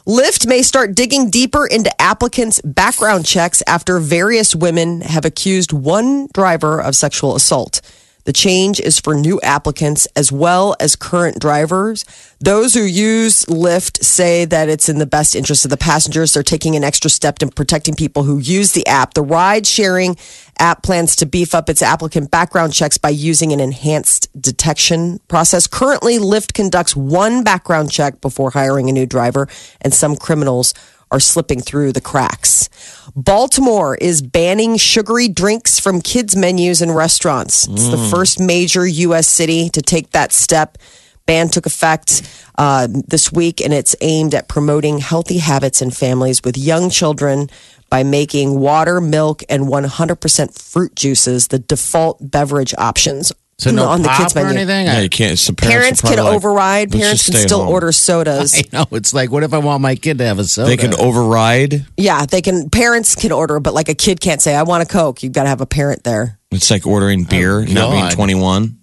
Lyft 0.06 0.46
may 0.46 0.62
start 0.62 0.94
digging 0.94 1.30
deeper 1.30 1.66
into 1.66 1.90
applicants' 2.00 2.60
background 2.62 3.26
checks 3.26 3.62
after 3.66 3.98
various 3.98 4.54
women 4.56 5.02
have 5.02 5.25
accused 5.25 5.72
one 5.72 6.28
driver 6.32 6.80
of 6.80 6.96
sexual 6.96 7.36
assault. 7.36 7.80
The 8.24 8.32
change 8.32 8.80
is 8.80 8.98
for 8.98 9.14
new 9.14 9.40
applicants 9.42 10.06
as 10.16 10.30
well 10.30 10.76
as 10.78 10.96
current 10.96 11.40
drivers. 11.40 12.04
Those 12.38 12.74
who 12.74 12.82
use 12.82 13.44
Lyft 13.46 14.04
say 14.04 14.44
that 14.44 14.68
it's 14.68 14.88
in 14.88 14.98
the 14.98 15.06
best 15.06 15.34
interest 15.34 15.64
of 15.64 15.70
the 15.70 15.76
passengers. 15.76 16.32
They're 16.32 16.42
taking 16.42 16.76
an 16.76 16.84
extra 16.84 17.10
step 17.10 17.42
in 17.42 17.50
protecting 17.50 17.94
people 17.94 18.22
who 18.22 18.38
use 18.38 18.72
the 18.72 18.86
app. 18.86 19.14
The 19.14 19.22
ride 19.22 19.66
sharing 19.66 20.16
app 20.58 20.82
plans 20.82 21.16
to 21.16 21.26
beef 21.26 21.54
up 21.54 21.70
its 21.70 21.82
applicant 21.82 22.30
background 22.30 22.72
checks 22.72 22.98
by 22.98 23.08
using 23.08 23.52
an 23.52 23.60
enhanced 23.60 24.28
detection 24.40 25.18
process. 25.28 25.66
Currently, 25.66 26.18
Lyft 26.18 26.52
conducts 26.52 26.94
one 26.94 27.42
background 27.42 27.90
check 27.90 28.20
before 28.20 28.50
hiring 28.50 28.88
a 28.88 28.92
new 28.92 29.06
driver, 29.06 29.48
and 29.80 29.92
some 29.94 30.16
criminals 30.16 30.74
are 31.10 31.20
slipping 31.20 31.60
through 31.60 31.92
the 31.92 32.00
cracks. 32.00 32.68
Baltimore 33.16 33.96
is 33.96 34.22
banning 34.22 34.76
sugary 34.76 35.28
drinks 35.28 35.78
from 35.78 36.00
kids' 36.00 36.36
menus 36.36 36.80
in 36.80 36.92
restaurants. 36.92 37.66
It's 37.68 37.88
the 37.88 38.08
first 38.10 38.38
major 38.38 38.86
U.S. 38.86 39.26
city 39.26 39.68
to 39.70 39.82
take 39.82 40.10
that 40.10 40.32
step. 40.32 40.78
Ban 41.26 41.48
took 41.48 41.66
effect 41.66 42.22
uh, 42.58 42.88
this 42.90 43.32
week, 43.32 43.60
and 43.60 43.72
it's 43.72 43.94
aimed 44.00 44.34
at 44.34 44.48
promoting 44.48 44.98
healthy 44.98 45.38
habits 45.38 45.82
in 45.82 45.90
families 45.90 46.42
with 46.44 46.56
young 46.56 46.90
children 46.90 47.48
by 47.88 48.04
making 48.04 48.58
water, 48.58 49.00
milk, 49.00 49.42
and 49.48 49.64
100% 49.64 50.62
fruit 50.62 50.94
juices 50.94 51.48
the 51.48 51.58
default 51.58 52.30
beverage 52.30 52.72
options 52.78 53.32
So 53.60 53.70
no 53.70 53.86
on 53.88 54.02
the 54.02 54.08
pop 54.08 54.32
kids' 54.32 54.36
or 54.36 54.46
anything. 54.46 54.86
Yeah, 54.86 54.96
I, 54.96 55.00
you 55.02 55.08
can't. 55.10 55.38
So 55.38 55.52
Parents 55.52 56.02
are 56.02 56.08
can 56.14 56.24
like, 56.24 56.34
override. 56.34 56.92
Parents 56.92 57.26
can 57.26 57.34
still 57.34 57.60
home." 57.64 57.68
order 57.68 57.92
sodas. 57.92 58.54
I 58.58 58.64
know 58.72 58.86
it's 58.92 59.12
like, 59.12 59.30
what 59.30 59.42
if 59.42 59.52
I 59.52 59.58
want 59.58 59.82
my 59.82 59.96
kid 59.96 60.18
to 60.18 60.24
have 60.24 60.38
a 60.38 60.44
soda? 60.44 60.68
They 60.68 60.76
can 60.78 60.94
override. 60.94 61.84
Yeah, 61.96 62.24
they 62.26 62.40
can. 62.40 62.70
Parents 62.70 63.14
can 63.14 63.32
order, 63.32 63.60
but 63.60 63.74
like 63.74 63.88
a 63.90 63.94
kid 63.94 64.20
can't 64.20 64.40
say, 64.40 64.54
"I 64.54 64.62
want 64.62 64.82
a 64.82 64.86
Coke." 64.86 65.22
You've 65.22 65.32
got 65.34 65.42
to 65.42 65.50
have 65.50 65.60
a 65.60 65.66
parent 65.66 66.04
there. 66.04 66.38
It's 66.50 66.70
like 66.70 66.86
ordering 66.86 67.26
oh, 67.26 67.30
beer, 67.30 67.58
Oh, 67.60 67.64
not 67.64 67.90
being 67.92 68.10
21. 68.10 68.76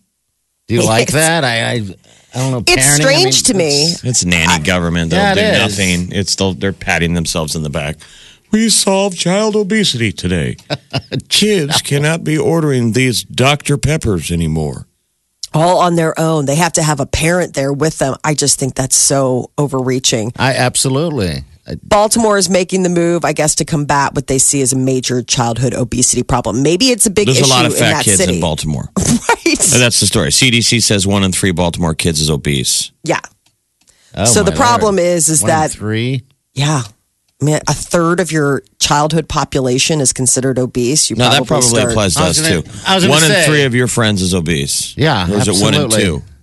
Do 0.67 0.73
you 0.75 0.85
like 0.85 1.09
that? 1.13 1.43
I, 1.43 1.57
I, 1.59 1.73
I 1.73 1.79
don't 2.35 2.51
know. 2.51 2.63
It's 2.67 2.71
parenting, 2.71 3.05
I 3.05 3.15
strange 3.15 3.43
to 3.43 3.53
mean, 3.53 3.67
me. 3.67 3.83
it's- 3.85 4.03
It's 4.03 4.25
nanny 4.25 4.63
government. 4.63 5.11
They'll 5.11 5.19
Yeah, 5.19 5.31
it 5.31 5.35
do 5.35 5.41
is. 5.41 5.77
nothing. 5.77 6.11
It's 6.11 6.31
still 6.31 6.53
they're 6.53 6.71
patting 6.73 7.13
themselves 7.13 7.55
in 7.55 7.63
the 7.63 7.69
back. 7.69 7.97
We 8.51 8.69
solved 8.69 9.17
child 9.17 9.55
obesity 9.55 10.11
today. 10.11 10.57
Kids 11.29 11.81
cannot 11.81 12.23
be 12.23 12.37
ordering 12.37 12.93
these 12.93 13.23
Dr. 13.23 13.77
Peppers 13.77 14.31
anymore. 14.31 14.87
All 15.53 15.79
on 15.79 15.95
their 15.95 16.17
own. 16.19 16.45
They 16.45 16.55
have 16.55 16.73
to 16.73 16.83
have 16.83 16.99
a 16.99 17.05
parent 17.05 17.53
there 17.53 17.73
with 17.73 17.97
them. 17.97 18.15
I 18.23 18.33
just 18.33 18.59
think 18.59 18.75
that's 18.75 18.95
so 18.95 19.51
overreaching. 19.57 20.31
I 20.37 20.53
absolutely. 20.55 21.43
Baltimore 21.83 22.37
is 22.37 22.49
making 22.49 22.83
the 22.83 22.89
move, 22.89 23.25
I 23.25 23.33
guess, 23.33 23.55
to 23.55 23.65
combat 23.65 24.13
what 24.13 24.27
they 24.27 24.37
see 24.37 24.61
as 24.61 24.71
a 24.71 24.77
major 24.77 25.21
childhood 25.21 25.73
obesity 25.73 26.23
problem. 26.23 26.63
Maybe 26.63 26.85
it's 26.91 27.05
a 27.05 27.09
big 27.09 27.25
There's 27.27 27.39
issue 27.39 27.47
a 27.47 27.49
lot 27.49 27.65
of 27.65 27.73
in 27.73 27.77
fat 27.79 27.91
that 27.91 28.05
kids 28.05 28.17
city. 28.17 28.35
in 28.35 28.41
Baltimore. 28.41 28.89
right? 28.97 29.45
And 29.45 29.81
that's 29.81 29.99
the 29.99 30.05
story. 30.05 30.29
CDC 30.29 30.81
says 30.81 31.05
one 31.05 31.23
in 31.23 31.33
three 31.33 31.51
Baltimore 31.51 31.93
kids 31.93 32.21
is 32.21 32.29
obese. 32.29 32.91
Yeah. 33.03 33.19
Oh, 34.15 34.23
so 34.25 34.43
the 34.43 34.53
problem 34.53 34.95
Lord. 34.95 35.07
is, 35.07 35.27
is 35.29 35.41
One 35.41 35.51
in 35.51 35.57
that 35.57 35.71
three. 35.71 36.23
yeah, 36.53 36.81
I 36.83 36.85
mean, 36.85 36.93
a 37.41 37.73
third 37.73 38.19
of 38.19 38.31
your 38.31 38.63
childhood 38.79 39.29
population 39.29 40.01
is 40.01 40.11
considered 40.13 40.57
obese. 40.57 41.09
You 41.09 41.15
No, 41.17 41.29
that 41.29 41.45
probably 41.45 41.67
start- 41.69 41.91
applies 41.91 42.15
to 42.15 42.23
us 42.23 42.41
gonna- 42.41 42.61
too. 42.63 42.69
I 42.85 42.95
was 42.95 43.03
gonna 43.05 43.13
one 43.13 43.31
in 43.31 43.43
three 43.45 43.63
of 43.63 43.75
your 43.75 43.87
friends 43.87 44.21
is 44.21 44.33
obese. 44.33 44.93
Yeah, 44.97 45.29
Or 45.31 45.37
is 45.37 45.47
it 45.47 45.61
one 45.61 45.73
in 45.75 45.89
two? 45.89 46.23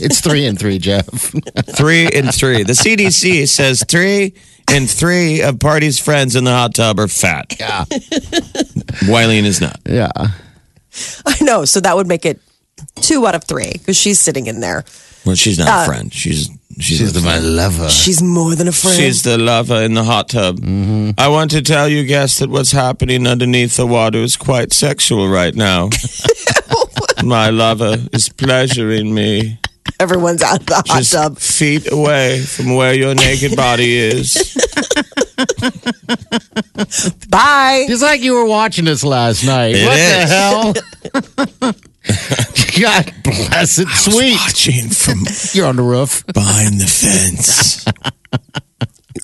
It's 0.00 0.20
three 0.20 0.46
and 0.46 0.58
three, 0.58 0.78
Jeff. 0.78 1.04
Three 1.76 2.06
and 2.08 2.34
three. 2.34 2.62
The 2.62 2.72
CDC 2.72 3.46
says 3.46 3.84
three 3.86 4.32
and 4.70 4.88
three 4.88 5.42
of 5.42 5.58
Party's 5.58 5.98
friends 5.98 6.36
in 6.36 6.44
the 6.44 6.52
hot 6.52 6.74
tub 6.74 6.98
are 6.98 7.06
fat. 7.06 7.54
yeah, 7.60 7.84
Wileen 9.04 9.44
is 9.44 9.60
not. 9.60 9.78
yeah. 9.86 10.10
I 11.26 11.36
know. 11.42 11.66
So 11.66 11.80
that 11.80 11.94
would 11.96 12.06
make 12.06 12.24
it 12.24 12.40
two 13.02 13.26
out 13.26 13.34
of 13.34 13.44
three 13.44 13.72
because 13.72 13.96
she's 13.96 14.18
sitting 14.18 14.46
in 14.46 14.60
there. 14.60 14.84
Well, 15.26 15.34
she's 15.36 15.58
not 15.58 15.68
Uh, 15.68 15.82
a 15.82 15.86
friend. 15.86 16.14
She's 16.14 16.48
she's, 16.78 16.98
She's 16.98 17.12
the 17.12 17.20
my 17.20 17.38
lover. 17.38 17.88
She's 17.88 18.22
more 18.22 18.54
than 18.54 18.68
a 18.68 18.72
friend. 18.72 18.96
She's 18.96 19.22
the 19.22 19.38
lover 19.38 19.82
in 19.82 19.94
the 19.94 20.04
hot 20.04 20.28
tub. 20.30 20.58
Mm-hmm. 20.58 21.10
I 21.18 21.28
want 21.28 21.50
to 21.52 21.62
tell 21.62 21.88
you, 21.88 22.04
guests, 22.04 22.38
that 22.38 22.50
what's 22.50 22.72
happening 22.72 23.26
underneath 23.26 23.76
the 23.76 23.86
water 23.86 24.18
is 24.18 24.36
quite 24.36 24.72
sexual 24.72 25.28
right 25.28 25.54
now. 25.54 25.90
My 27.24 27.50
lover 27.50 27.96
is 28.12 28.28
pleasuring 28.28 29.12
me. 29.14 29.58
Everyone's 30.00 30.42
out 30.42 30.60
of 30.60 30.66
the 30.66 30.74
hot 30.76 30.86
Just 30.98 31.12
tub. 31.12 31.38
feet 31.38 31.90
away 31.90 32.40
from 32.40 32.74
where 32.76 32.94
your 32.94 33.14
naked 33.14 33.56
body 33.56 33.96
is. 33.96 34.34
Bye. 37.28 37.86
It's 37.88 38.02
like 38.02 38.20
you 38.20 38.34
were 38.34 38.46
watching 38.46 38.84
this 38.84 39.02
last 39.02 39.44
night. 39.44 39.74
It 39.76 39.86
what 39.86 39.98
is. 39.98 40.28
the 40.30 41.72
hell? 41.72 41.74
God 42.80 43.12
bless 43.22 43.78
it. 43.78 43.88
Sweet. 43.88 44.36
Watching 44.36 44.88
from 44.90 45.24
You're 45.52 45.66
on 45.66 45.76
the 45.76 45.82
roof. 45.82 46.24
behind 46.26 46.80
the 46.80 46.86
fence. 46.86 47.84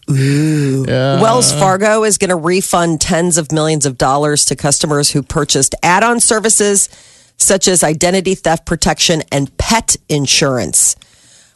Wells 0.08 1.52
Fargo 1.52 2.04
is 2.04 2.18
going 2.18 2.30
to 2.30 2.36
refund 2.36 3.00
tens 3.00 3.38
of 3.38 3.52
millions 3.52 3.86
of 3.86 3.96
dollars 3.96 4.44
to 4.46 4.56
customers 4.56 5.10
who 5.10 5.22
purchased 5.22 5.74
add 5.82 6.02
on 6.02 6.20
services 6.20 6.88
such 7.36 7.68
as 7.68 7.82
identity 7.82 8.34
theft 8.34 8.66
protection 8.66 9.22
and 9.32 9.56
pet 9.56 9.96
insurance. 10.08 10.96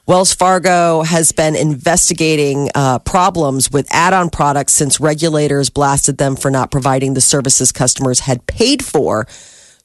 Wells 0.06 0.32
Fargo 0.32 1.02
has 1.02 1.32
been 1.32 1.54
investigating 1.54 2.70
uh, 2.74 2.98
problems 3.00 3.70
with 3.70 3.86
add 3.90 4.14
on 4.14 4.30
products 4.30 4.72
since 4.72 5.00
regulators 5.00 5.68
blasted 5.68 6.16
them 6.16 6.34
for 6.34 6.50
not 6.50 6.70
providing 6.70 7.12
the 7.12 7.20
services 7.20 7.72
customers 7.72 8.20
had 8.20 8.46
paid 8.46 8.82
for. 8.82 9.26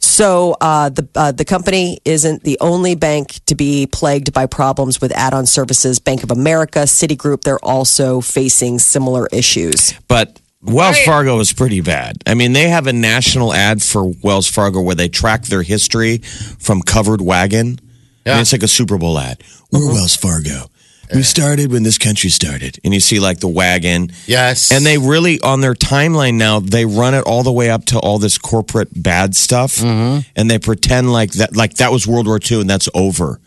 So 0.04 0.58
uh, 0.60 0.90
the 0.90 1.08
uh, 1.16 1.32
the 1.32 1.46
company 1.46 2.00
isn't 2.04 2.44
the 2.44 2.58
only 2.60 2.94
bank 2.94 3.40
to 3.46 3.56
be 3.56 3.88
plagued 3.88 4.34
by 4.34 4.48
problems 4.48 5.00
with 5.00 5.14
add-on 5.14 5.46
services. 5.46 5.98
Bank 6.00 6.24
of 6.24 6.32
America, 6.32 6.80
Citigroup, 6.80 7.44
they're 7.44 7.64
also 7.64 8.20
facing 8.20 8.80
similar 8.80 9.28
issues. 9.32 9.94
But 10.10 10.42
Wells 10.62 11.00
Fargo 11.06 11.40
is 11.40 11.54
pretty 11.54 11.80
bad. 11.80 12.18
I 12.28 12.34
mean, 12.34 12.52
they 12.52 12.68
have 12.68 12.86
a 12.88 12.94
national 12.94 13.54
ad 13.54 13.82
for 13.82 14.12
Wells 14.22 14.48
Fargo 14.48 14.82
where 14.82 14.96
they 14.96 15.08
track 15.08 15.44
their 15.44 15.64
history 15.64 16.18
from 16.18 16.82
Covered 16.82 17.22
Wagon. 17.22 17.80
I 18.26 18.32
mean, 18.32 18.42
it's 18.42 18.52
like 18.52 18.64
a 18.64 18.68
Super 18.68 18.98
Bowl 18.98 19.18
ad. 19.18 19.42
We're 19.72 19.88
Wells 19.88 20.16
Fargo. 20.18 20.70
We 21.14 21.24
started 21.24 21.72
when 21.72 21.84
this 21.84 21.98
country 21.98 22.30
started. 22.30 22.80
And 22.84 22.94
you 22.94 23.00
see 23.00 23.20
like 23.20 23.40
the 23.40 23.48
wagon. 23.48 24.12
Yes. 24.26 24.72
And 24.72 24.86
they 24.86 24.98
really, 24.98 25.40
on 25.42 25.62
their 25.62 25.74
timeline 25.76 26.36
now, 26.36 26.60
they 26.60 26.86
run 26.86 27.14
it 27.14 27.24
all 27.26 27.44
the 27.44 27.52
way 27.52 27.70
up 27.70 27.86
to 27.86 28.00
all 28.00 28.20
this 28.20 28.38
corporate 28.38 28.90
bad 28.96 29.36
stuff. 29.36 29.76
Mm-hmm. 29.78 30.28
And 30.36 30.50
they 30.50 30.60
pretend 30.60 31.12
like 31.12 31.32
that, 31.34 31.56
like 31.56 31.76
that 31.76 31.92
was 31.92 32.08
World 32.08 32.26
War 32.28 32.40
II 32.40 32.62
and 32.62 32.70
that's 32.70 32.90
over. 32.94 33.40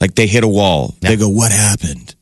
Like 0.00 0.14
they 0.14 0.26
hit 0.26 0.44
a 0.44 0.48
wall. 0.48 0.94
They 1.00 1.16
go, 1.16 1.28
what 1.28 1.52
happened? 1.52 2.14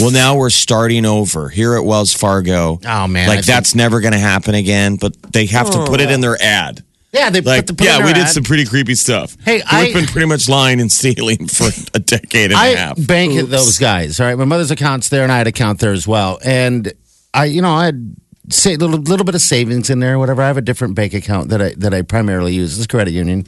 Well, 0.00 0.10
now 0.10 0.36
we're 0.36 0.50
starting 0.50 1.04
over 1.04 1.48
here 1.48 1.76
at 1.76 1.84
Wells 1.84 2.14
Fargo. 2.14 2.80
Oh, 2.84 3.06
man, 3.06 3.28
Like 3.28 3.44
seen- 3.44 3.54
that's 3.54 3.74
never 3.74 4.00
going 4.00 4.14
to 4.14 4.18
happen 4.18 4.54
again, 4.54 4.96
but 4.96 5.14
they 5.32 5.46
have 5.46 5.70
to 5.70 5.84
put 5.86 6.00
it 6.00 6.10
in 6.10 6.20
their 6.20 6.36
ad. 6.42 6.82
Yeah, 7.12 7.28
they 7.30 7.40
Like, 7.42 7.66
put 7.66 7.76
the 7.76 7.84
yeah, 7.84 7.98
we 8.04 8.12
did 8.14 8.22
ad. 8.22 8.28
some 8.30 8.42
pretty 8.42 8.64
creepy 8.64 8.94
stuff. 8.94 9.36
Hey, 9.44 9.56
We've 9.56 9.64
I- 9.70 9.92
been 9.92 10.06
pretty 10.06 10.26
much 10.26 10.48
lying 10.48 10.80
and 10.80 10.90
stealing 10.90 11.46
for 11.46 11.68
a 11.94 11.98
decade 11.98 12.52
and 12.52 12.54
a 12.54 12.56
I 12.56 12.68
half. 12.74 13.06
bank 13.06 13.34
at 13.34 13.50
those 13.50 13.78
guys. 13.78 14.18
All 14.18 14.26
right, 14.26 14.36
my 14.38 14.46
mother's 14.46 14.70
account's 14.70 15.10
there, 15.10 15.22
and 15.22 15.30
I 15.30 15.36
had 15.38 15.46
account 15.46 15.80
there 15.80 15.92
as 15.92 16.08
well. 16.08 16.38
And 16.42 16.90
I, 17.34 17.44
you 17.46 17.60
know, 17.60 17.72
I 17.74 17.84
had 17.86 18.16
say 18.48 18.76
little 18.76 18.98
little 18.98 19.24
bit 19.24 19.34
of 19.34 19.40
savings 19.42 19.90
in 19.90 20.00
there, 20.00 20.18
whatever. 20.18 20.40
I 20.42 20.46
have 20.46 20.56
a 20.56 20.62
different 20.62 20.94
bank 20.94 21.12
account 21.14 21.50
that 21.50 21.60
I 21.60 21.74
that 21.78 21.92
I 21.92 22.00
primarily 22.02 22.54
use. 22.54 22.76
It's 22.78 22.86
credit 22.86 23.12
union. 23.12 23.46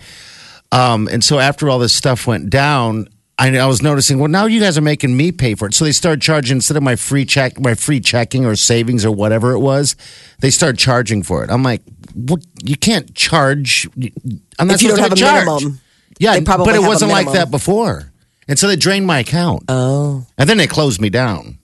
Um, 0.72 1.08
and 1.10 1.22
so 1.24 1.38
after 1.38 1.68
all 1.70 1.78
this 1.78 1.92
stuff 1.94 2.26
went 2.26 2.50
down, 2.50 3.08
I, 3.38 3.56
I 3.58 3.66
was 3.66 3.80
noticing. 3.80 4.18
Well, 4.18 4.28
now 4.28 4.44
you 4.46 4.60
guys 4.60 4.76
are 4.76 4.82
making 4.82 5.16
me 5.16 5.32
pay 5.32 5.54
for 5.54 5.66
it. 5.68 5.74
So 5.74 5.84
they 5.84 5.92
started 5.92 6.20
charging 6.20 6.56
instead 6.58 6.76
of 6.76 6.82
my 6.82 6.96
free 6.96 7.24
check, 7.24 7.58
my 7.60 7.74
free 7.74 8.00
checking 8.00 8.44
or 8.44 8.56
savings 8.56 9.04
or 9.04 9.10
whatever 9.10 9.52
it 9.52 9.60
was. 9.60 9.96
They 10.40 10.50
start 10.50 10.76
charging 10.78 11.22
for 11.22 11.44
it. 11.44 11.50
I'm 11.50 11.62
like, 11.62 11.80
what? 12.14 12.42
You 12.62 12.76
can't 12.76 13.14
charge. 13.14 13.88
Not 13.96 14.70
If 14.76 14.82
you 14.82 14.88
don't 14.88 14.98
have 15.00 15.12
a 15.12 15.16
charge. 15.16 15.44
minimum, 15.46 15.80
Yeah, 16.18 16.40
but 16.40 16.74
it 16.74 16.80
wasn't 16.82 17.10
like 17.10 17.32
that 17.32 17.50
before. 17.50 18.10
And 18.48 18.58
so 18.58 18.68
they 18.68 18.76
drained 18.76 19.06
my 19.06 19.20
account. 19.20 19.64
Oh, 19.68 20.26
And 20.36 20.48
then 20.48 20.58
they 20.58 20.66
closed 20.66 21.00
me 21.00 21.08
down. 21.10 21.58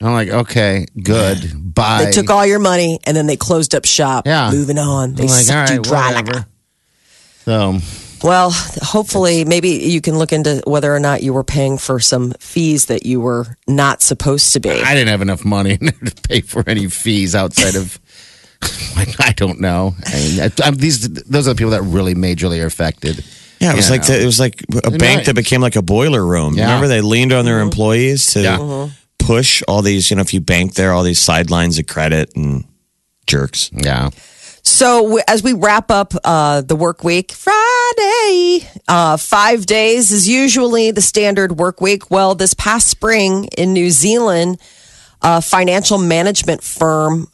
I'm 0.00 0.12
like, 0.12 0.28
okay, 0.28 0.86
good. 1.02 1.38
Bye. 1.74 2.04
they 2.04 2.10
took 2.12 2.30
all 2.30 2.44
your 2.46 2.58
money 2.60 2.98
and 3.04 3.16
then 3.16 3.26
they 3.26 3.36
closed 3.36 3.74
up 3.74 3.84
shop. 3.84 4.26
Yeah. 4.26 4.50
moving 4.50 4.78
on. 4.78 5.14
They 5.14 5.24
I'm 5.24 5.28
like, 5.28 5.44
sucked 5.44 5.72
you 5.72 5.82
dry. 5.82 6.14
whatever. 6.14 6.46
So, 7.44 7.78
Well, 8.22 8.50
hopefully, 8.52 9.44
maybe 9.44 9.70
you 9.70 10.00
can 10.00 10.18
look 10.18 10.32
into 10.32 10.60
whether 10.66 10.94
or 10.94 11.00
not 11.00 11.22
you 11.22 11.32
were 11.32 11.44
paying 11.44 11.78
for 11.78 11.98
some 12.00 12.32
fees 12.40 12.86
that 12.86 13.06
you 13.06 13.20
were 13.20 13.56
not 13.66 14.02
supposed 14.02 14.52
to 14.52 14.60
be. 14.60 14.70
I 14.70 14.94
didn't 14.94 15.08
have 15.08 15.22
enough 15.22 15.44
money 15.44 15.78
to 15.78 16.14
pay 16.28 16.40
for 16.42 16.62
any 16.66 16.88
fees 16.88 17.34
outside 17.34 17.74
of. 17.76 17.98
I 19.20 19.32
don't 19.36 19.60
know. 19.60 19.94
I 20.06 20.14
mean, 20.14 20.40
I, 20.40 20.50
I'm, 20.64 20.74
these 20.76 21.08
those 21.24 21.46
are 21.48 21.54
the 21.54 21.58
people 21.58 21.70
that 21.70 21.82
really 21.82 22.14
majorly 22.14 22.62
are 22.62 22.66
affected. 22.66 23.24
Yeah, 23.60 23.72
it 23.72 23.76
was 23.76 23.86
You 23.88 23.92
like 23.96 24.02
know. 24.02 24.14
the, 24.14 24.22
it 24.22 24.26
was 24.26 24.38
like 24.40 24.62
a 24.84 24.90
They 24.90 24.98
bank 24.98 25.18
might. 25.18 25.26
that 25.26 25.34
became 25.34 25.60
like 25.60 25.76
a 25.76 25.82
boiler 25.82 26.24
room. 26.24 26.54
Yeah. 26.54 26.64
Remember, 26.66 26.86
they 26.88 27.00
leaned 27.00 27.32
on 27.32 27.44
their 27.44 27.60
employees 27.60 28.32
to 28.34 28.42
Yeah. 28.42 28.88
push 29.18 29.62
all 29.66 29.82
these. 29.82 30.10
You 30.10 30.16
know, 30.16 30.22
if 30.22 30.32
you 30.32 30.40
bank 30.40 30.74
there, 30.74 30.92
all 30.92 31.02
these 31.02 31.18
sidelines 31.20 31.78
of 31.78 31.86
credit 31.86 32.30
and 32.36 32.64
jerks. 33.26 33.70
Yeah. 33.72 34.10
So, 34.62 35.02
w- 35.02 35.22
as 35.26 35.42
we 35.42 35.54
wrap 35.54 35.90
up 35.90 36.12
uh, 36.24 36.60
the 36.60 36.76
work 36.76 37.02
week, 37.02 37.32
Friday, 37.32 38.68
uh, 38.86 39.16
five 39.16 39.66
days 39.66 40.10
is 40.10 40.28
usually 40.28 40.90
the 40.90 41.00
standard 41.00 41.52
work 41.58 41.80
week. 41.80 42.10
Well, 42.10 42.34
this 42.34 42.54
past 42.54 42.88
spring 42.88 43.46
in 43.56 43.72
New 43.72 43.90
Zealand, 43.90 44.60
a 45.22 45.40
financial 45.40 45.98
management 45.98 46.62
firm 46.62 47.28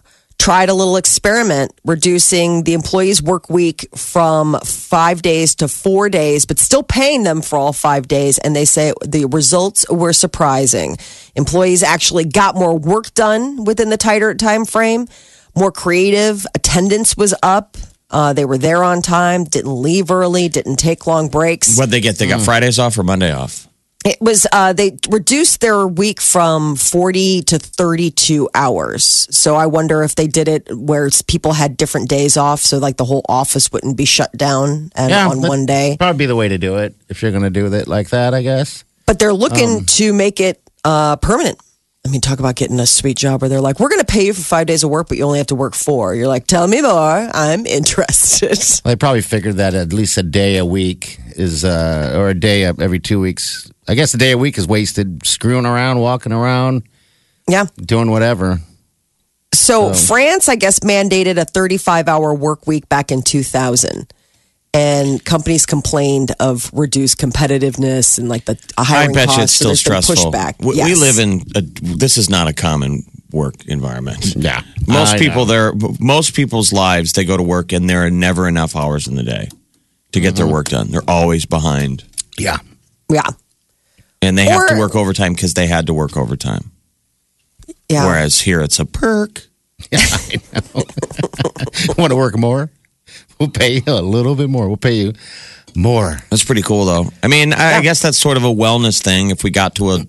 tried 0.45 0.69
a 0.69 0.75
little 0.75 0.99
experiment 0.99 1.73
reducing 1.87 2.65
the 2.65 2.75
employees' 2.75 3.23
work 3.23 3.49
week 3.49 3.89
from 3.97 4.61
five 4.63 5.23
days 5.23 5.55
to 5.55 5.67
four 5.67 6.11
days, 6.11 6.45
but 6.45 6.59
still 6.59 6.83
paying 6.83 7.23
them 7.23 7.41
for 7.41 7.57
all 7.59 7.73
five 7.73 8.07
days. 8.07 8.37
And 8.37 8.55
they 8.55 8.67
say 8.67 8.93
the 9.03 9.25
results 9.25 9.89
were 9.89 10.13
surprising. 10.13 10.99
Employees 11.35 11.83
actually 11.83 12.27
got 12.27 12.57
more 12.57 12.77
work 12.77 13.15
done 13.15 13.65
within 13.65 13.89
the 13.89 13.97
tighter 13.97 14.35
time 14.35 14.67
frame, 14.67 15.09
more 15.57 15.73
creative. 15.73 16.47
Attendance 16.55 17.17
was 17.17 17.35
up. 17.43 17.79
Uh, 18.11 18.35
they 18.35 18.45
were 18.45 18.59
there 18.59 18.85
on 18.85 19.01
time, 19.01 19.45
didn't 19.45 19.75
leave 19.81 20.11
early, 20.11 20.51
didn't 20.51 20.77
take 20.77 21.07
long 21.07 21.29
breaks. 21.31 21.79
What 21.79 21.91
they 21.91 22.03
get? 22.03 22.19
They 22.19 22.27
got 22.27 22.41
Mm. 22.41 22.45
Fridays 22.45 22.79
off 22.79 22.99
or 22.99 23.03
Monday 23.03 23.33
off. 23.33 23.64
It 24.05 24.19
was 24.21 24.47
uh, 24.53 24.75
they 24.75 24.99
reduced 25.09 25.61
their 25.63 25.87
week 25.87 26.21
from 26.21 26.77
forty 26.77 27.41
to 27.43 27.59
thirty-two 27.59 28.51
hours. 28.55 29.27
So 29.31 29.55
I 29.57 29.65
wonder 29.67 30.03
if 30.03 30.15
they 30.15 30.27
did 30.27 30.47
it 30.47 30.69
where 30.77 31.09
people 31.27 31.55
had 31.55 31.79
different 31.79 32.11
days 32.11 32.37
off, 32.37 32.61
so 32.61 32.77
like 32.79 32.99
the 32.99 33.07
whole 33.07 33.25
office 33.31 33.73
wouldn't 33.73 33.97
be 33.97 34.05
shut 34.05 34.31
down 34.37 34.91
and 34.95 35.11
on 35.13 35.41
one 35.41 35.65
day. 35.65 35.97
Probably 35.99 36.19
be 36.19 36.27
the 36.27 36.37
way 36.37 36.49
to 36.49 36.59
do 36.59 36.77
it 36.77 36.95
if 37.09 37.23
you're 37.23 37.31
going 37.31 37.45
to 37.45 37.51
do 37.51 37.73
it 37.73 37.89
like 37.89 38.11
that, 38.11 38.35
I 38.35 38.43
guess. 38.43 38.85
But 39.07 39.19
they're 39.19 39.33
looking 39.33 39.79
Um, 39.79 39.85
to 39.87 40.13
make 40.13 40.39
it 40.39 40.61
uh, 40.85 41.17
permanent. 41.17 41.59
I 42.07 42.11
mean, 42.11 42.21
talk 42.21 42.39
about 42.39 42.57
getting 42.57 42.79
a 42.81 42.87
sweet 42.87 43.17
job 43.17 43.41
where 43.41 43.49
they're 43.49 43.63
like, 43.63 43.81
"We're 43.81 43.89
going 43.89 44.01
to 44.05 44.13
pay 44.13 44.27
you 44.27 44.35
for 44.35 44.43
five 44.43 44.67
days 44.67 44.85
of 44.85 44.91
work, 44.91 45.09
but 45.09 45.17
you 45.17 45.25
only 45.25 45.39
have 45.39 45.47
to 45.47 45.55
work 45.55 45.75
four. 45.75 46.15
You're 46.15 46.29
like, 46.29 46.47
"Tell 46.47 46.67
me 46.67 46.83
more. 46.83 47.31
I'm 47.33 47.65
interested." 47.79 48.59
They 48.85 48.97
probably 48.97 49.23
figured 49.23 49.57
that 49.57 49.73
at 49.73 49.95
least 49.95 50.19
a 50.19 50.23
day 50.23 50.59
a 50.59 50.67
week 50.67 51.19
is, 51.37 51.65
uh, 51.65 52.13
or 52.15 52.29
a 52.29 52.35
day 52.35 52.65
every 52.65 52.99
two 53.01 53.19
weeks. 53.19 53.71
I 53.89 53.95
guess 53.95 54.15
a 54.15 54.19
day 54.19 54.33
a 54.33 54.39
week 54.39 54.57
is 54.59 54.67
wasted 54.67 55.27
screwing 55.27 55.67
around, 55.67 55.99
walking 56.01 56.33
around, 56.33 56.83
yeah. 57.49 57.67
doing 57.77 58.11
whatever. 58.11 58.59
So, 59.53 59.95
France, 59.95 60.49
I 60.49 60.57
guess, 60.57 60.81
mandated 60.81 61.39
a 61.39 61.45
35 61.45 62.09
hour 62.09 62.35
work 62.35 62.67
week 62.67 62.89
back 62.89 63.11
in 63.13 63.23
2000. 63.23 64.13
And 64.77 65.25
companies 65.25 65.67
complained 65.67 66.33
of 66.41 66.69
reduced 66.73 67.19
competitiveness 67.19 68.19
and 68.19 68.29
like 68.29 68.45
the 68.47 68.59
I 68.77 68.83
hiring 68.83 69.13
bet 69.15 69.29
you 69.29 69.35
it's 69.35 69.37
costs. 69.37 69.57
so 69.57 69.57
still 69.57 69.69
there's 69.69 69.85
been 69.85 70.03
stressful. 70.03 70.33
Pushback. 70.33 70.55
We, 70.59 70.83
we 70.83 70.95
live 70.97 71.19
in 71.21 71.43
a, 71.55 71.61
this 71.97 72.19
is 72.19 72.29
not 72.29 72.49
a 72.49 72.53
common 72.53 73.05
work 73.31 73.65
environment. 73.67 74.35
Yeah. 74.35 74.63
Most 74.89 75.15
I 75.15 75.19
people 75.19 75.45
there 75.45 75.73
most 76.01 76.35
people's 76.35 76.73
lives 76.73 77.13
they 77.13 77.25
go 77.25 77.37
to 77.37 77.43
work 77.43 77.73
and 77.73 77.89
there 77.89 78.05
are 78.05 78.11
never 78.11 78.49
enough 78.49 78.75
hours 78.75 79.07
in 79.07 79.15
the 79.15 79.23
day 79.23 79.49
to 80.11 80.19
get 80.21 80.35
Mm-hmm. 80.35 80.37
their 80.45 80.53
work 80.53 80.67
done. 80.71 80.91
They're 80.91 81.03
always 81.09 81.47
behind. 81.47 82.03
Yeah. 82.37 82.59
Yeah. 83.09 83.29
And 84.25 84.39
they 84.39 84.47
have 84.47 84.69
to 84.69 84.79
work 84.79 84.95
overtime 84.95 85.35
because 85.35 85.55
they 85.55 85.67
had 85.67 85.87
to 85.87 85.95
work 85.95 86.17
overtime. 86.17 86.71
Yeah. 87.89 88.07
Whereas 88.07 88.41
here 88.41 88.61
it's 88.61 88.79
a 88.79 88.87
perk. 88.87 89.47
Want 91.99 92.11
to 92.11 92.17
work 92.17 92.39
more? 92.39 92.71
We'll 93.39 93.51
pay 93.51 93.75
you 93.75 93.83
a 93.87 94.01
little 94.01 94.35
bit 94.35 94.49
more. 94.49 94.69
We'll 94.69 94.77
pay 94.77 94.95
you 94.95 95.13
more. 95.75 96.19
That's 96.31 96.45
pretty 96.45 96.63
cool 96.63 96.85
though. 96.85 97.07
I 97.23 97.29
mean, 97.29 97.53
I, 97.53 97.79
I 97.79 97.83
guess 97.83 98.01
that's 98.01 98.19
sort 98.19 98.37
of 98.37 98.45
a 98.45 98.49
wellness 98.55 99.03
thing 99.03 99.31
if 99.31 99.45
we 99.45 99.51
got 99.51 99.75
to 99.77 99.91
a 99.91 100.07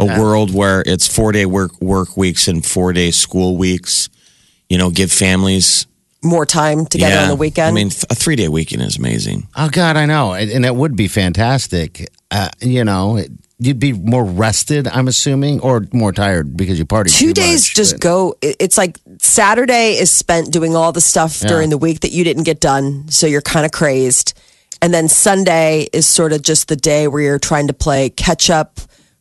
a 0.00 0.04
world 0.20 0.54
where 0.54 0.82
it's 0.86 1.08
4-day 1.08 1.46
work 1.46 1.80
work 1.80 2.16
weeks 2.16 2.46
and 2.48 2.62
4-day 2.62 3.10
school 3.10 3.56
weeks. 3.56 4.08
You 4.68 4.76
know, 4.76 4.90
give 4.90 5.10
families 5.10 5.86
More 6.22 6.44
time 6.44 6.84
together 6.84 7.14
yeah. 7.14 7.22
on 7.22 7.28
the 7.28 7.36
weekend. 7.36 7.68
I 7.68 7.70
mean, 7.72 7.86
a 7.86 8.14
3-day 8.14 8.48
weekend 8.48 8.82
is 8.82 8.98
amazing. 8.98 9.48
Oh 9.56 9.70
God, 9.70 9.96
I 9.96 10.04
know, 10.04 10.34
and 10.34 10.50
and 10.50 10.66
it 10.66 10.74
would 10.74 10.94
be 10.94 11.08
fantastic. 11.08 12.08
Uh, 12.30 12.48
you 12.60 12.84
know, 12.84 13.16
it- 13.16 13.30
you'd 13.60 13.78
be 13.78 13.92
more 13.92 14.24
rested. 14.24 14.86
I'm 14.86 15.08
assuming, 15.08 15.60
or 15.60 15.86
more 15.92 16.12
tired 16.12 16.56
because 16.56 16.78
you 16.78 16.84
partied. 16.84 17.12
two 17.16 17.32
days 17.32 17.62
much, 17.62 17.74
just 17.74 17.94
but- 17.94 18.00
go 18.00 18.36
it's 18.42 18.78
like 18.78 18.98
saturday 19.20 19.96
is 19.98 20.10
spent 20.12 20.52
doing 20.52 20.76
all 20.76 20.92
the 20.92 21.00
stuff 21.00 21.40
Yeah. 21.42 21.48
during 21.48 21.70
the 21.70 21.78
week 21.78 22.00
that 22.00 22.12
you 22.12 22.22
didn't 22.22 22.44
get 22.44 22.60
done 22.60 23.06
so 23.08 23.26
you're 23.26 23.40
kind 23.42 23.66
of 23.66 23.72
crazed 23.72 24.32
and 24.80 24.94
then 24.94 25.08
sunday 25.08 25.88
is 25.92 26.06
sort 26.06 26.32
of 26.32 26.42
just 26.42 26.68
the 26.68 26.76
day 26.76 27.08
where 27.08 27.20
you're 27.20 27.38
trying 27.40 27.66
to 27.66 27.72
play 27.72 28.10
catch 28.10 28.48
up 28.48 28.78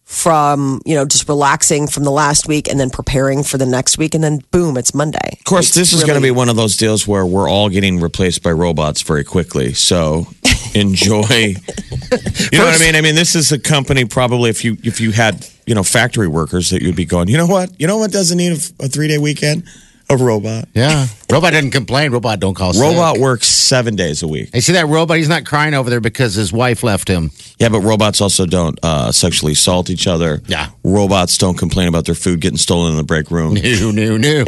from 0.08 0.82
you 0.86 0.96
know 0.96 1.04
just 1.04 1.28
relaxing 1.28 1.86
from 1.86 2.06
the 2.06 2.12
last 2.12 2.48
week 2.48 2.70
and 2.70 2.80
then 2.80 2.90
preparing 2.90 3.44
for 3.44 3.58
the 3.58 3.66
next 3.66 3.98
week 3.98 4.16
and 4.16 4.24
then 4.24 4.40
boom 4.52 4.78
it's 4.78 4.94
monday 4.94 5.34
Of 5.34 5.44
course, 5.44 5.74
this 5.76 5.92
is 5.92 6.06
going 6.06 6.16
to 6.16 6.22
be 6.22 6.32
one 6.32 6.48
of 6.48 6.56
those 6.56 6.78
deals 6.78 7.06
where 7.06 7.26
we're 7.26 7.50
all 7.50 7.68
getting 7.68 8.00
replaced 8.00 8.42
by 8.42 8.52
robots 8.52 9.02
very 9.02 9.26
quickly. 9.26 9.74
So 9.74 10.28
enjoy. 10.74 11.20
you 11.30 12.58
know 12.58 12.66
what 12.66 12.76
I 12.76 12.80
mean? 12.80 12.96
I 12.96 13.02
mean, 13.02 13.16
this 13.16 13.36
is 13.36 13.52
a 13.52 13.60
company 13.60 14.06
probably 14.06 14.50
if 14.50 14.64
you 14.64 14.78
if 14.82 15.02
you 15.02 15.12
had 15.12 15.46
you 15.66 15.76
know 15.76 15.84
factory 15.84 16.30
workers 16.30 16.70
that 16.70 16.82
you'd 16.82 16.96
be 16.96 17.06
going. 17.06 17.28
You 17.28 17.38
know 17.38 17.48
what? 17.48 17.78
You 17.80 17.88
know 17.88 17.98
what 17.98 18.12
doesn't 18.12 18.38
need 18.38 18.54
a, 18.54 18.86
a 18.86 18.88
three 18.88 19.10
day 19.10 19.18
weekend? 19.18 19.64
A 20.10 20.16
robot. 20.16 20.70
Yeah, 20.74 21.08
robot 21.30 21.52
didn't 21.52 21.72
complain. 21.72 22.12
Robot 22.12 22.40
don't 22.40 22.54
call. 22.54 22.72
sick. 22.72 22.82
Robot 22.82 23.18
works 23.18 23.48
seven 23.48 23.98
days 23.98 24.24
a 24.24 24.28
week. 24.28 24.52
Hey, 24.54 24.62
see 24.62 24.72
that 24.74 24.88
robot? 24.88 25.18
He's 25.18 25.28
not 25.28 25.46
crying 25.46 25.74
over 25.74 25.90
there 25.90 26.00
because 26.00 26.34
his 26.34 26.54
wife 26.54 26.82
left 26.82 27.10
him. 27.10 27.30
Yeah, 27.60 27.68
but 27.68 27.82
robots 27.82 28.22
also 28.22 28.46
don't 28.46 28.80
uh, 28.84 29.12
sexually 29.12 29.52
assault 29.52 29.90
each 29.90 30.08
other. 30.08 30.42
Yeah. 30.48 30.70
Robots 30.86 31.38
don't 31.38 31.58
complain 31.58 31.90
about 31.90 32.06
their 32.06 32.16
food 32.16 32.40
getting 32.40 32.58
stolen 32.58 32.92
in 32.92 32.98
the 32.98 33.04
break 33.04 33.32
room. 33.32 33.56
No, 33.56 33.92
no, 33.92 34.16
no. 34.16 34.46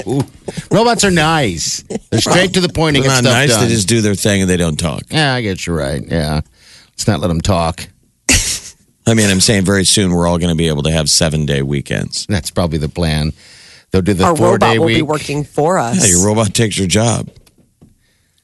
Robots 0.72 1.04
are 1.04 1.12
nice. 1.12 1.84
They're 2.10 2.22
straight 2.22 2.54
to 2.54 2.62
the 2.62 2.70
point 2.70 2.96
and 2.96 3.04
get 3.04 3.24
nice. 3.24 3.50
done. 3.50 3.64
They 3.64 3.70
just 3.70 3.90
do 3.90 4.00
their 4.00 4.16
thing 4.16 4.42
and 4.42 4.50
they 4.50 4.58
don't 4.58 4.80
talk. 4.80 5.04
yeah, 5.10 5.34
I 5.34 5.42
get 5.42 5.68
you 5.68 5.74
right. 5.74 6.02
Yeah, 6.08 6.42
let's 6.92 7.08
not 7.08 7.20
let 7.20 7.28
them 7.28 7.42
talk. 7.42 7.88
I 9.06 9.14
mean, 9.14 9.30
I'm 9.30 9.42
saying 9.42 9.66
very 9.66 9.84
soon 9.84 10.12
we're 10.12 10.28
all 10.28 10.38
going 10.38 10.52
to 10.52 10.58
be 10.58 10.70
able 10.70 10.84
to 10.84 10.92
have 10.92 11.10
seven 11.10 11.46
day 11.46 11.62
weekends. 11.62 12.26
That's 12.28 12.50
probably 12.50 12.78
the 12.78 12.90
plan. 12.90 13.34
They'll 13.92 14.02
do 14.02 14.14
the 14.14 14.26
our 14.26 14.36
four 14.36 14.52
robot 14.52 14.72
day 14.72 14.80
will 14.80 14.86
week. 14.86 14.98
be 14.98 15.02
working 15.02 15.44
for 15.44 15.78
us 15.80 16.02
Yeah, 16.02 16.16
your 16.18 16.26
robot 16.28 16.54
takes 16.54 16.78
your 16.78 16.88
job. 16.88 17.30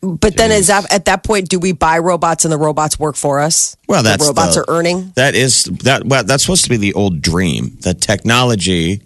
but 0.01 0.37
then 0.37 0.51
is 0.51 0.67
that 0.67 0.91
at 0.91 1.05
that 1.05 1.23
point 1.23 1.49
do 1.49 1.59
we 1.59 1.71
buy 1.71 1.97
robots 1.99 2.45
and 2.45 2.51
the 2.51 2.57
robots 2.57 2.99
work 2.99 3.15
for 3.15 3.39
us 3.39 3.75
Well, 3.87 4.03
The 4.03 4.09
that's 4.09 4.27
robots 4.27 4.55
the- 4.55 4.61
are 4.61 4.65
earning 4.67 5.13
That 5.15 5.35
is 5.35 5.65
that. 5.83 6.05
Well, 6.05 6.23
that's 6.23 6.43
supposed 6.43 6.63
to 6.63 6.69
be 6.69 6.77
the 6.77 6.93
old 6.93 7.21
dream. 7.21 7.77
That 7.81 8.01
technology 8.01 9.01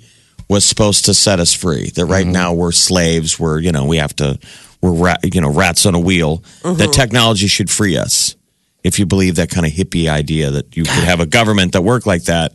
was 0.49 0.65
supposed 0.65 1.06
to 1.06 1.13
set 1.13 1.39
us 1.39 1.54
free. 1.54 1.91
That 1.91 2.06
right 2.06 2.23
mm-hmm. 2.23 2.32
now 2.34 2.54
we're 2.54 2.71
slaves. 2.71 3.39
We're 3.39 3.60
you 3.60 3.71
know 3.71 3.86
we 3.86 3.97
have 3.97 4.15
to 4.17 4.39
we're 4.82 4.93
rat, 4.93 5.19
you 5.34 5.41
know 5.41 5.52
rats 5.52 5.86
on 5.86 5.93
a 5.95 5.99
wheel. 5.99 6.38
That 6.63 6.75
mm-hmm. 6.75 6.91
technology 6.91 7.47
should 7.47 7.69
free 7.69 7.97
us. 7.97 8.36
If 8.84 8.97
you 8.97 9.06
believe 9.06 9.36
that 9.36 9.49
kind 9.49 9.65
of 9.65 9.73
hippie 9.73 10.10
idea 10.10 10.52
that 10.52 10.75
you 10.75 10.84
could 10.84 11.04
have 11.12 11.19
a 11.19 11.25
government 11.25 11.73
that 11.73 11.82
worked 11.82 12.08
like 12.08 12.23
that, 12.23 12.54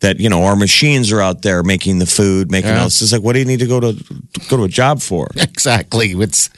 that 0.00 0.20
you 0.20 0.28
know 0.28 0.44
our 0.44 0.56
machines 0.56 1.10
are 1.12 1.20
out 1.20 1.42
there 1.42 1.62
making 1.62 1.98
the 1.98 2.06
food, 2.06 2.50
making 2.50 2.70
Yeah. 2.70 2.78
all 2.80 2.84
this. 2.86 3.00
It's 3.02 3.12
like 3.12 3.22
what 3.22 3.32
do 3.34 3.38
you 3.38 3.44
need 3.44 3.60
to 3.60 3.66
go 3.66 3.80
to 3.80 3.92
go 4.48 4.56
to 4.58 4.64
a 4.64 4.68
job 4.68 5.00
for? 5.00 5.28
Exactly. 5.36 6.12
It's 6.12 6.50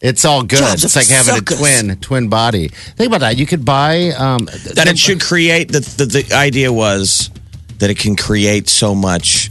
it's 0.00 0.24
all 0.24 0.42
good. 0.42 0.58
Jobs 0.60 0.84
it's 0.84 0.94
like 0.96 1.08
having 1.08 1.34
suckers. 1.36 1.58
a 1.58 1.62
twin 1.62 1.96
twin 2.00 2.28
body. 2.28 2.68
Think 2.68 3.08
about 3.08 3.20
that. 3.20 3.36
You 3.38 3.46
could 3.46 3.64
buy 3.64 4.10
um, 4.10 4.44
that 4.74 4.86
it 4.88 4.98
should 4.98 5.20
create 5.20 5.72
the, 5.72 5.80
the 5.80 6.06
the 6.06 6.34
idea 6.34 6.72
was 6.72 7.30
that 7.78 7.90
it 7.90 7.98
can 7.98 8.14
create 8.16 8.68
so 8.68 8.94
much 8.94 9.50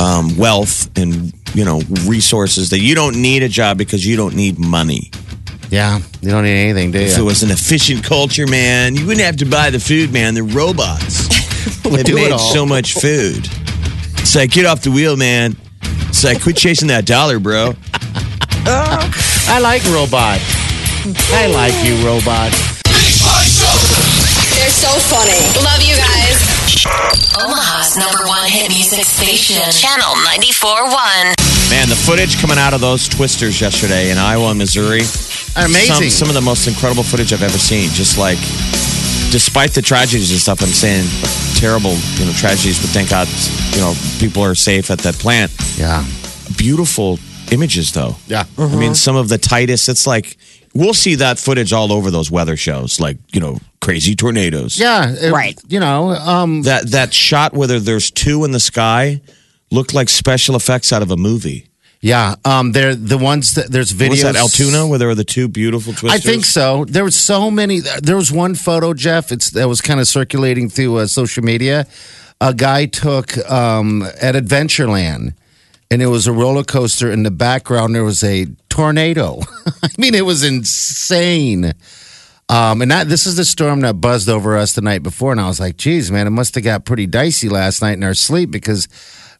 um, 0.00 0.36
wealth 0.36 0.88
and 0.98 1.32
you 1.54 1.64
know 1.64 1.82
resources 2.06 2.70
that 2.70 2.78
you 2.78 2.94
don't 2.94 3.20
need 3.20 3.42
a 3.42 3.48
job 3.48 3.76
because 3.78 4.06
you 4.06 4.16
don't 4.16 4.34
need 4.34 4.58
money. 4.58 5.10
Yeah, 5.70 6.00
you 6.20 6.30
don't 6.30 6.42
need 6.44 6.58
anything, 6.58 6.90
do 6.92 6.98
you? 6.98 7.06
If 7.06 7.18
it 7.18 7.22
was 7.22 7.42
an 7.44 7.50
efficient 7.50 8.02
culture, 8.02 8.46
man, 8.46 8.96
you 8.96 9.06
wouldn't 9.06 9.24
have 9.24 9.36
to 9.36 9.44
buy 9.44 9.70
the 9.70 9.78
food, 9.78 10.12
man. 10.12 10.34
They're 10.34 10.42
robots. 10.44 11.28
Would 11.84 12.00
They 12.00 12.02
do 12.02 12.16
it 12.16 12.22
made 12.22 12.32
all. 12.32 12.38
so 12.38 12.64
much 12.66 12.94
food. 12.94 13.48
It's 14.18 14.34
like 14.34 14.50
get 14.50 14.66
off 14.66 14.82
the 14.82 14.90
wheel, 14.90 15.16
man. 15.16 15.56
It's 16.08 16.24
like 16.24 16.42
quit 16.42 16.56
chasing 16.56 16.88
that 16.88 17.06
dollar, 17.06 17.38
bro. 17.38 17.74
I 18.66 19.58
like 19.60 19.82
robot. 19.86 20.38
I 21.32 21.46
like 21.48 21.74
you, 21.84 21.96
robot. 22.06 22.52
They're 24.54 24.68
so 24.68 24.92
funny. 25.08 25.40
Love 25.64 25.80
you 25.82 25.96
guys. 25.96 26.36
Omaha's 27.40 27.96
number 27.96 28.26
one 28.26 28.48
hit 28.48 28.68
music 28.70 29.04
station, 29.04 29.56
Channel 29.72 30.14
94.1. 30.28 31.70
Man, 31.70 31.88
the 31.88 31.96
footage 31.96 32.38
coming 32.40 32.58
out 32.58 32.74
of 32.74 32.80
those 32.80 33.08
twisters 33.08 33.60
yesterday 33.60 34.10
in 34.10 34.18
Iowa 34.18 34.50
and 34.50 34.58
Missouri. 34.58 35.00
Amazing. 35.56 35.94
Some, 35.94 36.10
some 36.10 36.28
of 36.28 36.34
the 36.34 36.40
most 36.42 36.66
incredible 36.68 37.02
footage 37.02 37.32
I've 37.32 37.42
ever 37.42 37.58
seen. 37.58 37.88
Just 37.90 38.18
like, 38.18 38.38
despite 39.30 39.72
the 39.72 39.82
tragedies 39.82 40.30
and 40.30 40.40
stuff, 40.40 40.60
I'm 40.62 40.68
saying 40.68 41.06
terrible, 41.56 41.94
you 42.18 42.26
know, 42.26 42.32
tragedies, 42.32 42.80
but 42.80 42.90
thank 42.90 43.10
God, 43.10 43.28
you 43.74 43.80
know, 43.80 43.94
people 44.18 44.42
are 44.42 44.54
safe 44.54 44.90
at 44.90 44.98
that 45.00 45.14
plant. 45.14 45.50
yeah. 45.76 46.04
Beautiful 46.56 47.18
images, 47.52 47.92
though. 47.92 48.16
Yeah. 48.26 48.44
I 48.58 48.66
mean, 48.76 48.94
some 48.94 49.16
of 49.16 49.28
the 49.28 49.38
tightest, 49.38 49.88
it's 49.88 50.06
like, 50.06 50.36
we'll 50.74 50.94
see 50.94 51.14
that 51.16 51.38
footage 51.38 51.72
all 51.72 51.92
over 51.92 52.10
those 52.10 52.30
weather 52.30 52.56
shows, 52.56 53.00
like, 53.00 53.18
you 53.32 53.40
know, 53.40 53.58
crazy 53.80 54.14
tornadoes. 54.14 54.78
Yeah. 54.78 55.10
it- 55.10 55.32
Right. 55.32 55.58
You 55.68 55.80
know, 55.80 56.10
um, 56.10 56.62
That, 56.62 56.90
that 56.90 57.14
shot 57.14 57.54
whether 57.54 57.78
there's 57.80 58.10
two 58.10 58.44
in 58.44 58.50
the 58.50 58.60
sky 58.60 59.20
looked 59.70 59.94
like 59.94 60.08
special 60.08 60.56
effects 60.56 60.92
out 60.92 61.02
of 61.02 61.10
a 61.10 61.16
movie. 61.16 61.66
Yeah. 62.00 62.36
Um, 62.44 62.72
they're 62.72 62.94
the 62.94 63.18
ones 63.18 63.54
that 63.54 63.70
there's 63.70 63.92
videos. 63.92 64.10
Was 64.10 64.22
that 64.22 64.36
Altoona 64.36 64.86
where 64.86 64.98
there 64.98 65.08
were 65.08 65.14
the 65.14 65.24
two 65.24 65.48
beautiful 65.48 65.92
twisters? 65.92 66.12
I 66.12 66.18
think 66.18 66.44
so. 66.44 66.86
There 66.86 67.04
was 67.04 67.16
so 67.16 67.50
many. 67.50 67.80
There 67.80 68.16
was 68.16 68.32
one 68.32 68.54
photo, 68.54 68.94
Jeff. 68.94 69.30
It's 69.30 69.50
that 69.50 69.68
was 69.68 69.80
kind 69.82 70.00
of 70.00 70.08
circulating 70.08 70.70
through 70.70 70.96
uh, 70.96 71.06
social 71.06 71.44
media. 71.44 71.86
A 72.40 72.54
guy 72.54 72.86
took 72.86 73.36
um, 73.50 74.02
at 74.20 74.34
Adventureland, 74.34 75.34
and 75.90 76.00
it 76.00 76.06
was 76.06 76.26
a 76.26 76.32
roller 76.32 76.64
coaster. 76.64 77.10
In 77.12 77.22
the 77.22 77.30
background, 77.30 77.94
there 77.94 78.04
was 78.04 78.24
a 78.24 78.46
tornado. 78.70 79.40
I 79.82 79.88
mean, 79.98 80.14
it 80.14 80.24
was 80.24 80.42
insane. 80.42 81.74
Um, 82.48 82.80
and 82.80 82.90
that 82.90 83.08
this 83.08 83.26
is 83.26 83.36
the 83.36 83.44
storm 83.44 83.82
that 83.82 84.00
buzzed 84.00 84.28
over 84.28 84.56
us 84.56 84.72
the 84.72 84.80
night 84.80 85.02
before, 85.02 85.32
and 85.32 85.40
I 85.40 85.48
was 85.48 85.60
like, 85.60 85.76
"Geez, 85.76 86.10
man, 86.10 86.26
it 86.26 86.30
must 86.30 86.54
have 86.54 86.64
got 86.64 86.86
pretty 86.86 87.06
dicey 87.06 87.50
last 87.50 87.82
night 87.82 87.98
in 87.98 88.02
our 88.04 88.14
sleep 88.14 88.50
because." 88.50 88.88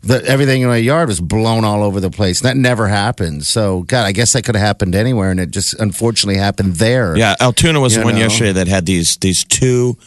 The, 0.02 0.24
everything 0.24 0.62
in 0.62 0.68
my 0.68 0.76
yard 0.78 1.08
was 1.08 1.20
blown 1.20 1.64
all 1.64 1.82
over 1.82 2.00
the 2.00 2.10
place. 2.10 2.40
That 2.40 2.56
never 2.56 2.88
happened. 2.88 3.44
So, 3.46 3.82
God, 3.82 4.06
I 4.06 4.12
guess 4.12 4.32
that 4.32 4.44
could 4.44 4.54
have 4.54 4.64
happened 4.64 4.94
anywhere, 4.94 5.30
and 5.30 5.38
it 5.38 5.50
just 5.50 5.74
unfortunately 5.74 6.38
happened 6.40 6.76
there. 6.76 7.16
Yeah, 7.18 7.36
Altoona 7.38 7.80
was 7.80 7.94
You 7.94 8.00
the 8.00 8.04
one 8.06 8.14
know? 8.14 8.20
yesterday 8.22 8.52
that 8.52 8.66
had 8.66 8.86
these 8.86 9.16
these 9.18 9.44
two 9.44 9.98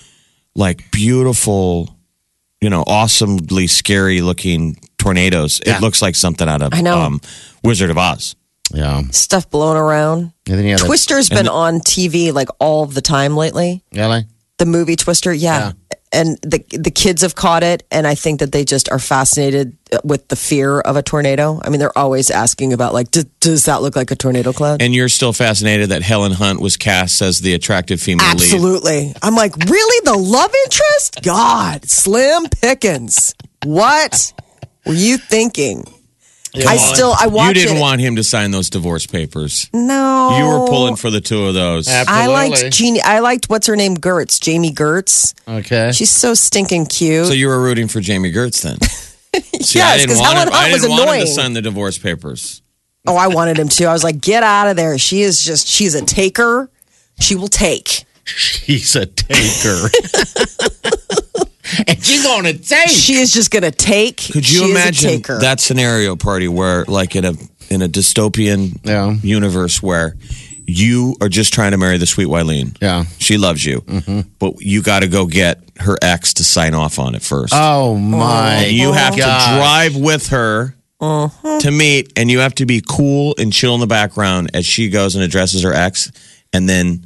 like 0.56 0.90
beautiful, 0.92 1.96
you 2.62 2.70
know, 2.72 2.84
awesomely 2.88 3.68
scary 3.68 4.22
looking 4.22 4.78
tornadoes. 4.98 5.62
Yeah. 5.66 5.78
It 5.78 5.82
looks 5.82 6.02
like 6.02 6.16
something 6.16 6.48
out 6.50 6.62
of 6.64 6.74
I 6.74 6.82
know. 6.82 6.98
Um, 6.98 7.22
Wizard 7.64 7.90
of 7.92 7.98
Oz. 7.98 8.36
yeah. 8.74 9.02
stuff 9.12 9.50
blowing 9.50 9.78
around 9.78 10.32
And 10.48 10.58
then 10.58 10.64
you 10.66 10.72
have 10.72 10.80
that- 10.80 10.86
twister's 10.88 11.30
been 11.30 11.48
on 11.48 11.80
tv 11.80 12.34
like 12.34 12.50
all 12.60 12.86
the 12.86 13.02
time 13.02 13.36
lately 13.38 13.84
Really? 13.94 14.26
the 14.58 14.66
movie 14.66 14.96
Twister, 14.96 15.34
yeah. 15.34 15.74
And 16.14 16.38
the 16.42 16.64
the 16.70 16.92
kids 16.92 17.24
have 17.24 17.34
caught 17.34 17.64
it, 17.64 17.84
and 17.90 18.06
I 18.06 18.14
think 18.14 18.40
that 18.40 18.52
they 18.52 18.64
just 18.64 18.92
are 18.92 19.00
fascinated 19.00 19.76
with 20.04 20.28
the 20.28 20.36
fear 20.36 20.80
of 20.80 20.96
a 20.96 21.02
tornado. 21.02 21.60
I 21.64 21.70
mean, 21.70 21.80
they're 21.80 21.98
always 21.98 22.30
asking 22.30 22.72
about 22.72 22.94
like, 22.94 23.10
"D- 23.10 23.26
does 23.40 23.66
that 23.66 23.82
look 23.82 23.96
like 23.96 24.12
a 24.12 24.16
tornado 24.16 24.54
cloud? 24.54 24.82
And 24.82 24.94
you're 24.94 25.10
still 25.10 25.34
fascinated 25.34 25.90
that 25.90 26.04
Helen 26.04 26.32
Hunt 26.34 26.62
was 26.62 26.78
cast 26.78 27.22
as 27.22 27.40
the 27.40 27.54
attractive 27.56 28.00
female 28.00 28.28
lead. 28.28 28.42
Absolutely. 28.42 29.14
I'm 29.24 29.36
like, 29.36 29.56
really? 29.58 30.06
The 30.06 30.18
love 30.18 30.54
interest? 30.66 31.24
God, 31.24 31.90
Slim 31.90 32.46
Pickens. 32.62 33.34
What 33.64 34.34
were 34.86 34.94
you 34.94 35.18
thinking? 35.18 35.86
I 36.56 36.78
still 36.78 37.16
I 37.20 37.28
watch 37.28 37.48
You 37.50 37.54
didn't 37.64 37.78
it. 37.78 37.82
want 37.82 38.00
him 38.02 38.16
to 38.18 38.24
sign 38.24 38.52
those 38.52 38.70
divorce 38.70 39.08
papers. 39.08 39.70
no, 39.74 40.38
You 40.38 40.46
were 40.46 40.68
pulling 40.68 40.96
for 40.96 41.10
the 41.10 41.20
two 41.22 41.46
of 41.46 41.54
those. 41.56 41.88
I 41.88 42.28
liked 42.28 42.72
Jeannie. 42.72 43.02
I 43.02 43.20
liked 43.20 43.50
what's 43.50 43.66
her 43.68 43.76
name, 43.76 43.98
Gertz, 43.98 44.40
Jami 44.40 44.72
Gertz. 44.72 45.34
Okay. 45.48 45.92
She's 45.92 46.12
so 46.12 46.34
stinking 46.36 46.86
cute. 46.86 47.26
So 47.28 47.34
you 47.34 47.48
were 47.48 47.60
rooting 47.62 47.88
for 47.88 48.02
Jami 48.02 48.32
Gertz 48.32 48.62
then? 48.62 48.78
See, 49.64 49.80
Yes, 49.80 49.94
I 49.94 49.98
didn't 49.98 50.10
'cause 50.10 50.20
Helen 50.20 50.48
him, 50.48 50.54
Hunt 50.54 50.56
I 50.56 50.72
was 50.74 50.82
didn't 50.84 50.98
want 50.98 51.10
him 51.10 51.20
to 51.22 51.28
sign 51.28 51.54
the 51.54 51.62
divorce 51.64 51.98
papers. 51.98 52.62
oh, 53.08 53.16
I 53.16 53.28
wanted 53.28 53.58
him 53.58 53.70
to. 53.70 53.86
I 53.86 53.94
was 53.94 54.04
like, 54.04 54.22
get 54.22 54.44
out 54.44 54.68
of 54.68 54.76
there. 54.76 54.98
She 55.00 55.22
is 55.24 55.44
just. 55.44 55.68
She's 55.68 55.96
a 55.96 56.06
taker. 56.06 56.70
She 57.20 57.34
will 57.36 57.48
take. 57.48 58.06
She's 58.26 58.96
a 58.96 59.06
taker. 59.08 59.90
and 61.88 62.04
she's 62.04 62.24
going 62.24 62.44
to 62.46 62.58
take. 62.58 62.90
She 62.90 63.16
is 63.16 63.32
just 63.32 63.52
gonna 63.52 63.72
take. 63.72 64.18
Could 64.18 64.50
you 64.50 64.66
she 64.66 64.72
imagine 64.72 65.10
is 65.10 65.16
a 65.16 65.18
taker. 65.18 65.40
that 65.40 65.60
scenario 65.60 66.16
party 66.16 66.48
where, 66.48 66.86
like, 66.86 67.16
in 67.16 67.26
a 67.26 67.34
in 67.70 67.82
a 67.82 67.88
dystopian 67.88 68.80
Yeah. 68.84 69.14
universe 69.22 69.82
where 69.82 70.16
you 70.66 71.16
are 71.22 71.30
just 71.30 71.54
trying 71.54 71.72
to 71.72 71.78
marry 71.78 71.98
the 71.98 72.06
sweet 72.06 72.28
Wileen? 72.28 72.78
Yeah. 72.82 73.06
she 73.20 73.38
loves 73.38 73.66
you, 73.66 73.82
mm-hmm. 73.82 74.22
but 74.40 74.62
you 74.62 74.82
got 74.82 75.02
to 75.02 75.08
go 75.08 75.26
get 75.26 75.60
her 75.80 75.98
ex 76.02 76.34
to 76.36 76.44
sign 76.44 76.74
off 76.74 77.00
on 77.00 77.16
it 77.16 77.22
first. 77.22 77.54
Oh, 77.56 77.92
oh 77.92 77.98
my! 77.98 78.54
And 78.66 78.72
you 78.72 78.92
have 78.94 79.14
to 79.16 79.22
drive 79.22 79.96
with 79.96 80.28
her 80.30 80.76
uh-huh. 81.00 81.60
to 81.60 81.72
meet, 81.72 82.14
and 82.16 82.30
you 82.32 82.40
have 82.40 82.56
to 82.56 82.66
be 82.66 82.82
cool 82.88 83.36
and 83.38 83.52
chill 83.52 83.74
in 83.74 83.82
the 83.82 83.88
background 83.88 84.52
as 84.54 84.66
she 84.66 84.90
goes 84.90 85.16
and 85.16 85.24
addresses 85.24 85.64
her 85.64 85.74
ex, 85.74 86.12
and 86.54 86.70
then 86.70 87.06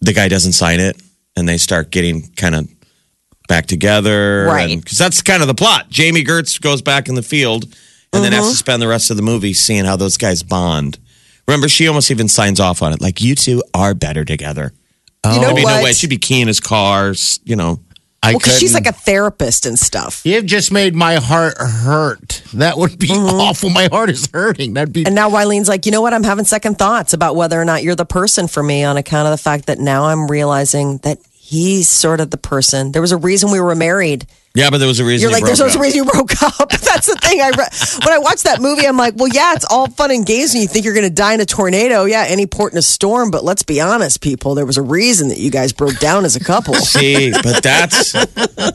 the 0.00 0.12
guy 0.12 0.28
doesn't 0.28 0.52
sign 0.52 0.80
it, 0.80 1.00
and 1.36 1.48
they 1.48 1.58
start 1.58 1.90
getting 1.90 2.28
kind 2.36 2.54
of 2.54 2.68
back 3.48 3.66
together, 3.66 4.46
Right. 4.46 4.80
Because 4.80 4.98
that's 4.98 5.22
kind 5.22 5.42
of 5.42 5.48
the 5.48 5.54
plot. 5.54 5.88
Jami 5.88 6.24
Gertz 6.24 6.60
goes 6.60 6.82
back 6.82 7.08
in 7.08 7.14
the 7.14 7.22
field, 7.22 7.64
and 8.12 8.22
then 8.24 8.32
has 8.32 8.44
mm-hmm. 8.44 8.50
to 8.50 8.56
spend 8.56 8.82
the 8.82 8.88
rest 8.88 9.10
of 9.10 9.16
the 9.16 9.22
movie 9.22 9.52
seeing 9.52 9.84
how 9.84 9.96
those 9.96 10.16
guys 10.16 10.42
bond. 10.42 10.98
Remember, 11.48 11.68
she 11.68 11.88
almost 11.88 12.10
even 12.10 12.28
signs 12.28 12.60
off 12.60 12.82
on 12.82 12.92
it, 12.92 13.00
like 13.00 13.20
you 13.20 13.34
two 13.34 13.62
are 13.74 13.94
better 13.94 14.24
together. 14.24 14.72
You 15.24 15.40
know 15.40 15.40
There'd 15.40 15.56
be 15.56 15.64
what? 15.64 15.78
no 15.78 15.84
way 15.84 15.92
she'd 15.92 16.10
be 16.10 16.18
keying 16.18 16.48
his 16.48 16.60
cars, 16.60 17.38
you 17.44 17.56
know. 17.56 17.80
I 18.24 18.32
well, 18.32 18.38
because 18.38 18.58
she's 18.58 18.74
like 18.74 18.86
a 18.86 18.92
therapist 18.92 19.66
and 19.66 19.76
stuff. 19.76 20.22
You've 20.24 20.46
just 20.46 20.70
made 20.70 20.94
my 20.94 21.16
heart 21.16 21.58
hurt. 21.58 22.42
That 22.54 22.78
would 22.78 22.96
be 22.96 23.08
mm-hmm. 23.08 23.40
awful. 23.40 23.68
My 23.68 23.88
heart 23.90 24.10
is 24.10 24.28
hurting. 24.32 24.74
That'd 24.74 24.92
be. 24.92 25.04
And 25.04 25.14
now 25.14 25.28
Wileen's 25.28 25.68
like, 25.68 25.86
you 25.86 25.92
know 25.92 26.00
what? 26.00 26.14
I'm 26.14 26.22
having 26.22 26.44
second 26.44 26.78
thoughts 26.78 27.12
about 27.14 27.34
whether 27.34 27.60
or 27.60 27.64
not 27.64 27.82
you're 27.82 27.96
the 27.96 28.04
person 28.04 28.46
for 28.46 28.62
me 28.62 28.84
on 28.84 28.96
account 28.96 29.26
of 29.26 29.32
the 29.32 29.42
fact 29.42 29.66
that 29.66 29.80
now 29.80 30.04
I'm 30.04 30.28
realizing 30.28 30.98
that 30.98 31.18
he's 31.44 31.88
sort 31.88 32.20
of 32.20 32.30
the 32.30 32.36
person. 32.38 32.92
There 32.92 33.02
was 33.02 33.12
a 33.12 33.16
reason 33.16 33.50
we 33.50 33.60
were 33.60 33.74
married. 33.74 34.26
Yeah, 34.54 34.68
but 34.68 34.78
there 34.78 34.86
was 34.86 35.00
a 35.00 35.04
reason. 35.04 35.22
You're 35.22 35.30
you 35.30 35.36
like, 35.42 35.46
there's 35.46 35.60
broke 35.60 35.72
no 35.72 35.80
up. 35.80 35.82
reason 35.82 36.04
you 36.04 36.10
broke 36.10 36.42
up. 36.60 36.68
That's 36.70 37.06
the 37.06 37.16
thing. 37.22 37.40
I 37.40 37.48
re- 37.56 38.04
when 38.04 38.12
I 38.14 38.18
watched 38.18 38.44
that 38.44 38.60
movie, 38.60 38.86
I'm 38.86 38.98
like, 38.98 39.14
well, 39.16 39.28
yeah, 39.32 39.54
it's 39.54 39.64
all 39.70 39.88
fun 39.88 40.10
and 40.10 40.26
games, 40.26 40.52
and 40.52 40.60
you 40.62 40.68
think 40.68 40.84
you're 40.84 40.92
going 40.92 41.08
to 41.08 41.14
die 41.14 41.32
in 41.32 41.40
a 41.40 41.46
tornado. 41.46 42.04
Yeah, 42.04 42.26
any 42.28 42.46
port 42.46 42.72
in 42.72 42.78
a 42.78 42.82
storm. 42.82 43.30
But 43.30 43.44
let's 43.44 43.62
be 43.62 43.80
honest, 43.80 44.20
people, 44.20 44.54
there 44.54 44.66
was 44.66 44.76
a 44.76 44.82
reason 44.82 45.28
that 45.28 45.38
you 45.38 45.50
guys 45.50 45.72
broke 45.72 45.98
down 46.00 46.26
as 46.26 46.36
a 46.36 46.40
couple. 46.40 46.74
See, 46.94 47.30
but 47.32 47.62
that's 47.62 48.12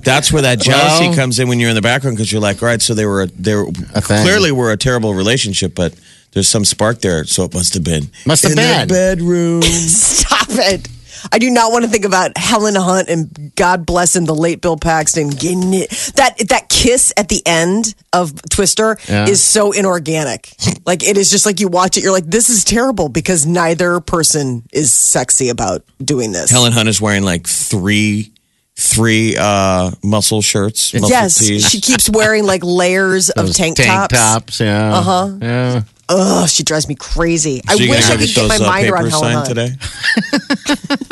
that's 0.02 0.34
where 0.34 0.42
that 0.42 0.60
jealousy 0.60 1.08
Well- 1.10 1.16
comes 1.16 1.38
in 1.38 1.48
when 1.48 1.60
you're 1.60 1.70
in 1.70 1.76
the 1.76 1.82
background 1.84 2.18
because 2.18 2.32
you're 2.32 2.42
like, 2.42 2.62
all 2.64 2.68
right, 2.70 2.82
so 2.82 2.96
they 2.96 3.06
were 3.06 3.28
they 3.28 3.54
were 3.54 3.68
A 3.94 4.02
thing. 4.02 4.24
clearly 4.24 4.52
were 4.52 4.72
a 4.72 4.78
terrible 4.78 5.14
relationship, 5.14 5.76
but 5.76 5.94
there's 6.32 6.50
some 6.50 6.66
spark 6.66 7.02
there, 7.02 7.24
so 7.26 7.44
it 7.44 7.54
must 7.54 7.76
have 7.76 7.84
been 7.84 8.10
Must 8.26 8.42
have 8.44 8.54
in 8.54 8.58
their 8.58 8.80
been. 8.88 8.96
bedroom. 9.20 9.62
Stop 9.62 10.48
it. 10.50 10.88
I 11.32 11.40
do 11.40 11.50
not 11.50 11.72
want 11.72 11.86
to 11.86 11.90
think 11.92 12.06
about 12.06 12.38
Helen 12.38 12.76
Hunt 12.76 13.10
and 13.10 13.54
God 13.56 13.86
bless 13.86 14.16
him, 14.16 14.26
the 14.26 14.36
late 14.36 14.62
Bill 14.62 14.78
Paxton. 14.78 15.30
That 15.30 16.36
that 16.50 16.68
kiss 16.70 17.14
at 17.18 17.30
the 17.30 17.42
end 17.46 17.96
of 18.14 18.34
Twister 18.50 18.98
Yeah. 19.08 19.28
is 19.28 19.44
so 19.44 19.72
inorganic. 19.72 20.54
like 20.86 21.04
it 21.04 21.18
is 21.18 21.30
just 21.30 21.46
like 21.46 21.60
you 21.60 21.68
watch 21.68 21.98
it, 21.98 22.04
you're 22.04 22.12
like, 22.12 22.26
this 22.26 22.50
is 22.50 22.64
terrible 22.64 23.10
because 23.10 23.46
neither 23.46 24.00
person 24.00 24.64
is 24.72 24.94
sexy 24.94 25.50
about 25.50 25.84
doing 26.04 26.32
this. 26.32 26.50
Helen 26.52 26.72
Hunt 26.74 26.90
is 26.90 27.00
wearing 27.02 27.24
like 27.24 27.48
three 27.48 28.32
three 28.76 29.36
uh 29.38 29.92
muscle 30.04 30.42
shirts. 30.42 30.94
Muscle 30.94 31.10
yes, 31.10 31.40
tees. 31.40 31.68
she 31.68 31.82
keeps 31.82 32.10
wearing 32.10 32.46
like 32.46 32.62
layers 32.64 33.30
of 33.32 33.52
tank, 33.54 33.78
tank 33.78 34.10
tops. 34.12 34.60
Yeah. 34.60 34.94
Uh 34.96 35.02
huh. 35.02 35.38
Yeah. 35.42 35.82
Ugh, 36.10 36.48
she 36.48 36.64
drives 36.64 36.88
me 36.88 36.96
crazy. 36.96 37.62
I 37.68 37.76
wish 37.76 38.10
I 38.10 38.16
could 38.16 38.30
get 38.30 38.48
my 38.48 38.56
uh, 38.56 38.70
mind 38.70 38.90
around 38.90 39.10
Helen 39.10 39.34
Hunt. 39.34 39.48
today. 39.48 39.70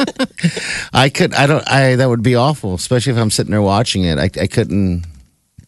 I 0.95 1.09
could. 1.09 1.33
I 1.33 1.45
don't. 1.45 1.67
I 1.69 1.95
that 1.97 2.07
would 2.09 2.23
be 2.23 2.35
awful, 2.35 2.73
especially 2.73 3.13
if 3.13 3.19
I'm 3.19 3.29
sitting 3.29 3.51
there 3.51 3.61
watching 3.61 4.05
it. 4.05 4.17
I, 4.17 4.29
I 4.41 4.47
couldn't. 4.47 5.05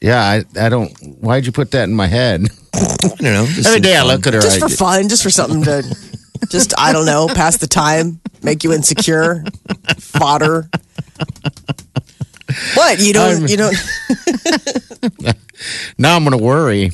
Yeah. 0.01 0.21
I. 0.21 0.43
I 0.65 0.69
don't. 0.69 0.89
Why'd 1.21 1.45
you 1.45 1.51
put 1.51 1.71
that 1.71 1.83
in 1.83 1.93
my 1.93 2.07
head? 2.07 2.47
I 2.73 2.95
don't 3.07 3.21
know. 3.21 3.45
just 3.45 3.67
Every 3.67 3.81
some 3.83 3.91
I 3.91 3.97
fun. 3.99 4.07
look 4.07 4.27
at 4.27 4.33
her. 4.33 4.41
Just 4.41 4.57
I, 4.63 4.67
for 4.67 4.69
fun, 4.69 5.09
just 5.09 5.23
for 5.23 5.29
something 5.29 5.63
to, 5.63 5.83
just 6.49 6.73
I 6.79 6.93
don't 6.93 7.05
know, 7.05 7.27
pass 7.27 7.57
the 7.57 7.67
time, 7.67 8.19
make 8.43 8.63
you 8.63 8.71
insecure, 8.73 9.43
fodder. 9.99 10.69
What 12.75 12.99
you 12.99 13.11
don't 13.13 13.41
I'm- 13.41 13.47
you 13.47 13.57
don't 13.57 13.75
now 15.97 16.15
I'm 16.15 16.23
going 16.23 16.37
to 16.37 16.43
worry. 16.43 16.91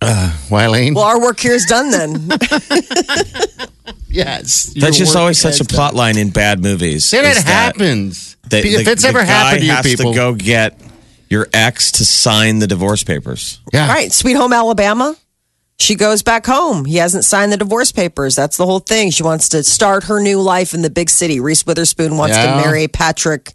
Uh, 0.00 0.30
Wileen. 0.48 0.94
well 0.94 1.04
our 1.04 1.20
work 1.20 1.40
here 1.40 1.54
is 1.54 1.64
done 1.64 1.90
then 1.90 2.28
yes. 4.08 4.72
That's 4.76 4.96
just 4.98 5.16
always 5.16 5.38
such 5.38 5.54
a 5.60 5.64
has 5.64 5.66
plot 5.66 5.94
line 5.94 6.16
in 6.18 6.30
bad 6.30 6.60
movies. 6.62 7.10
Then 7.10 7.24
is 7.24 7.38
it 7.38 7.46
that 7.46 7.76
happens. 7.76 8.36
they- 8.48 8.60
if 8.62 8.84
the- 8.84 8.92
it's 8.92 9.02
the 9.02 9.08
ever 9.08 9.20
guy 9.20 9.24
happened 9.24 9.60
to 9.60 9.66
you 9.66 9.72
has 9.72 9.84
people, 9.86 10.12
to 10.12 10.16
go 10.18 10.34
get 10.34 10.80
your 11.30 11.48
ex 11.52 11.92
to 11.92 12.04
sign 12.04 12.58
the 12.58 12.66
divorce 12.66 13.02
papers. 13.04 13.60
yeah. 13.72 13.88
right 13.88 14.12
sweet 14.12 14.34
home 14.34 14.52
alabama 14.52 15.16
she 15.78 15.94
goes 15.96 16.22
back 16.22 16.46
home 16.46 16.84
he 16.84 16.96
hasn't 16.98 17.24
signed 17.24 17.50
the 17.50 17.56
divorce 17.56 17.90
papers 17.90 18.36
that's 18.36 18.56
the 18.56 18.66
whole 18.66 18.78
thing 18.78 19.10
she 19.10 19.22
wants 19.24 19.48
to 19.48 19.64
start 19.64 20.04
her 20.04 20.20
new 20.20 20.40
life 20.40 20.74
in 20.74 20.82
the 20.82 20.90
big 20.90 21.10
city 21.10 21.40
reese 21.40 21.66
witherspoon 21.66 22.16
wants 22.16 22.36
Yeah. 22.36 22.54
to 22.54 22.62
marry 22.62 22.86
patrick 22.86 23.52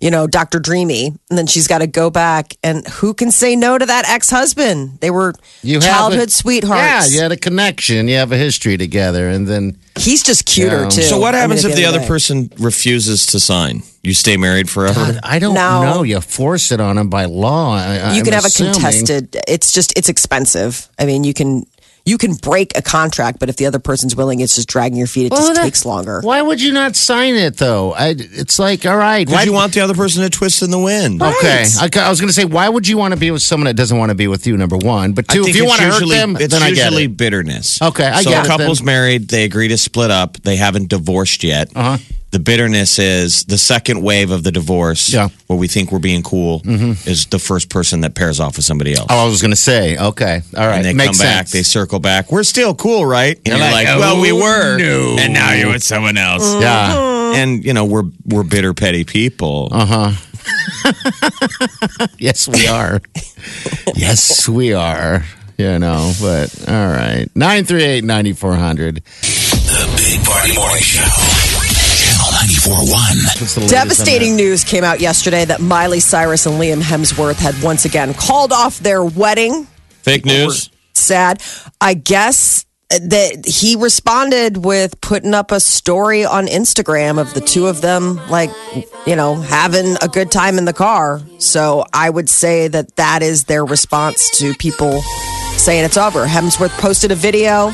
you 0.00 0.10
know 0.10 0.26
dr 0.26 0.58
dreamy 0.60 1.06
and 1.28 1.38
then 1.38 1.46
she's 1.46 1.66
got 1.66 1.78
to 1.78 1.86
go 1.86 2.08
back 2.10 2.56
and 2.62 2.86
who 2.86 3.12
can 3.14 3.30
say 3.32 3.56
no 3.56 3.76
to 3.78 3.84
that 3.86 4.08
ex-husband 4.08 4.98
they 5.00 5.10
were 5.10 5.34
You 5.62 5.80
childhood 5.80 6.28
a- 6.28 6.30
sweethearts 6.30 7.10
Yeah, 7.10 7.16
you 7.16 7.20
had 7.22 7.32
a 7.32 7.36
connection. 7.36 8.06
You 8.08 8.16
have 8.16 8.30
a 8.32 8.36
history 8.36 8.76
together, 8.76 9.28
and 9.28 9.46
then 9.48 9.76
he's 9.98 10.22
just 10.22 10.44
cuter 10.46 10.82
Yeah. 10.82 10.88
too 10.88 11.02
So 11.02 11.18
what 11.18 11.34
I 11.34 11.38
mean, 11.38 11.50
happens 11.50 11.64
if 11.64 11.74
the 11.74 11.84
other 11.86 11.98
of 11.98 12.02
day. 12.04 12.08
person 12.08 12.50
refuses 12.58 13.26
to 13.26 13.40
sign? 13.40 13.82
You 14.04 14.14
stay 14.14 14.36
married 14.36 14.70
forever? 14.70 15.18
I 15.22 15.38
don't 15.40 15.54
No. 15.54 15.82
know. 15.82 16.02
You 16.04 16.20
force 16.20 16.70
it 16.70 16.80
on 16.80 16.96
them 16.96 17.08
by 17.08 17.24
law. 17.24 17.74
I, 17.76 18.14
you 18.14 18.20
I'm 18.20 18.24
can 18.24 18.32
have 18.34 18.44
assuming. 18.44 18.70
a 18.70 18.74
contested 18.74 19.36
it's 19.48 19.72
just 19.72 19.92
it's 19.98 20.08
expensive 20.08 20.88
i 20.98 21.04
mean 21.06 21.24
you 21.24 21.34
can 21.34 21.66
you 22.08 22.18
can 22.18 22.34
break 22.34 22.76
a 22.76 22.82
contract 22.82 23.38
but 23.38 23.48
if 23.48 23.56
the 23.56 23.66
other 23.66 23.78
person's 23.78 24.16
willing 24.16 24.40
it's 24.40 24.54
just 24.56 24.68
dragging 24.68 24.96
your 24.98 25.06
feet 25.06 25.26
it 25.26 25.32
Well, 25.32 25.40
just 25.42 25.54
that- 25.54 25.62
takes 25.62 25.84
longer 25.84 26.20
Why 26.22 26.40
would 26.42 26.60
you 26.62 26.72
not 26.72 26.96
sign 26.96 27.34
it 27.34 27.56
though? 27.58 27.92
I, 27.92 28.14
it's 28.18 28.58
like, 28.58 28.86
all 28.86 28.96
right, 28.96 29.26
Because 29.26 29.34
why 29.40 29.42
you 29.44 29.52
want 29.52 29.74
the 29.74 29.80
other 29.80 29.94
person 29.94 30.22
to 30.22 30.30
twist 30.30 30.62
in 30.62 30.70
the 30.70 30.78
wind. 30.78 31.22
Okay, 31.22 31.64
I, 31.80 31.88
I 32.00 32.08
was 32.08 32.20
going 32.20 32.28
to 32.28 32.32
say, 32.34 32.44
why 32.44 32.68
would 32.68 32.86
you 32.88 32.96
want 32.96 33.12
to 33.14 33.20
be 33.20 33.30
with 33.30 33.42
someone 33.42 33.66
that 33.66 33.74
doesn't 33.76 33.96
want 33.96 34.10
to 34.10 34.14
be 34.14 34.26
with 34.28 34.46
you? 34.46 34.56
Number 34.56 34.76
one, 34.76 35.12
but 35.12 35.28
two, 35.28 35.44
if 35.44 35.54
you 35.56 35.66
want 35.66 35.80
to 35.80 35.86
hurt 35.88 36.08
them, 36.08 36.36
it's 36.36 36.52
then 36.52 36.62
I 36.62 36.70
get 36.70 36.86
usually 36.86 37.04
it. 37.04 37.16
bitterness. 37.16 37.80
Okay, 37.82 38.06
I 38.06 38.22
so 38.22 38.30
get 38.30 38.44
a 38.46 38.48
couple's 38.48 38.78
then. 38.78 38.86
married, 38.86 39.28
they 39.28 39.44
agree 39.44 39.68
to 39.68 39.78
split 39.78 40.10
up, 40.10 40.36
they 40.38 40.56
haven't 40.56 40.88
divorced 40.88 41.44
yet. 41.44 41.70
Uh-huh. 41.76 41.98
The 42.30 42.38
bitterness 42.38 42.98
is 42.98 43.44
the 43.44 43.56
second 43.56 44.02
wave 44.02 44.30
of 44.30 44.42
the 44.42 44.52
divorce, 44.52 45.10
Yeah. 45.12 45.28
Mm-hmm. 45.28 45.36
where 45.46 45.58
we 45.58 45.66
think 45.66 45.90
we're 45.92 45.98
being 45.98 46.22
cool, 46.22 46.60
is 46.64 47.24
the 47.26 47.38
first 47.38 47.70
person 47.70 48.02
that 48.02 48.14
pairs 48.14 48.38
off 48.38 48.56
with 48.56 48.66
somebody 48.66 48.92
else. 48.94 49.06
Oh, 49.08 49.24
I 49.24 49.26
was 49.26 49.40
going 49.40 49.50
to 49.52 49.56
say, 49.56 49.96
okay, 49.96 50.42
all 50.54 50.66
right, 50.66 50.76
and 50.76 50.84
they 50.84 50.92
makes 50.92 51.16
come 51.18 51.26
back, 51.26 51.46
sense. 51.48 51.52
they 51.52 51.62
circle 51.62 52.00
back. 52.00 52.30
We're 52.30 52.42
still 52.42 52.74
cool, 52.74 53.06
right? 53.06 53.36
And 53.38 53.46
You're 53.46 53.56
you're 53.56 53.70
like, 53.70 53.86
like, 53.88 53.98
well, 53.98 54.20
we 54.20 54.32
were, 54.32 54.76
no. 54.78 55.16
and 55.18 55.32
now 55.32 55.52
you're 55.54 55.70
with 55.72 55.82
someone 55.82 56.18
else. 56.18 56.44
yeah, 56.60 57.32
And 57.34 57.64
you 57.64 57.72
know, 57.72 57.86
we're 57.86 58.04
we're 58.26 58.44
bitter, 58.44 58.74
petty 58.74 59.04
people. 59.04 59.68
Uh-huh. 59.72 60.12
yes, 62.18 62.46
we 62.46 62.66
are. 62.66 63.00
yes, 63.94 64.46
we 64.48 64.74
are. 64.74 65.24
You 65.56 65.78
know, 65.78 66.12
but 66.20 66.54
all 66.68 66.74
right, 66.88 67.26
nine 67.34 67.64
three 67.64 67.82
eight 67.84 68.04
ninety 68.04 68.32
four 68.32 68.54
hundred. 68.54 68.96
The 69.22 69.94
Big 69.96 70.24
Party 70.24 70.54
Morning 70.54 70.82
Show. 70.82 71.57
Channel 72.46 72.86
94.1. 72.86 73.68
devastating 73.68 74.36
news 74.36 74.62
came 74.64 74.84
out 74.84 75.00
yesterday 75.00 75.44
that 75.44 75.60
miley 75.60 76.00
cyrus 76.00 76.46
and 76.46 76.60
liam 76.60 76.80
hemsworth 76.80 77.36
had 77.36 77.60
once 77.62 77.84
again 77.84 78.14
called 78.14 78.52
off 78.52 78.78
their 78.78 79.04
wedding. 79.04 79.66
Fake 80.02 80.24
news. 80.24 80.70
sad. 80.94 81.42
I 81.80 81.94
guess 81.94 82.64
that 82.90 83.44
he 83.46 83.76
responded 83.76 84.64
with 84.64 85.00
putting 85.00 85.34
up 85.34 85.52
a 85.52 85.60
story 85.60 86.24
on 86.24 86.46
instagram 86.46 87.20
of 87.20 87.34
the 87.34 87.40
two 87.42 87.66
of 87.66 87.82
them 87.82 88.16
like 88.30 88.48
you 89.06 89.14
know 89.14 89.34
having 89.34 89.96
a 90.00 90.08
good 90.08 90.30
time 90.30 90.58
in 90.58 90.64
the 90.64 90.72
car. 90.72 91.20
So 91.38 91.84
i 91.92 92.08
would 92.08 92.28
say 92.28 92.68
that 92.68 92.96
that 92.96 93.22
is 93.22 93.44
their 93.44 93.64
response 93.64 94.30
to 94.38 94.54
people 94.54 95.02
saying 95.56 95.84
it's 95.84 95.96
over. 95.96 96.24
Hemsworth 96.26 96.76
posted 96.78 97.10
a 97.10 97.16
video 97.16 97.70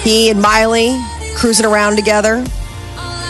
he 0.00 0.30
and 0.30 0.40
miley 0.42 0.98
cruising 1.36 1.66
around 1.66 1.96
together 1.96 2.44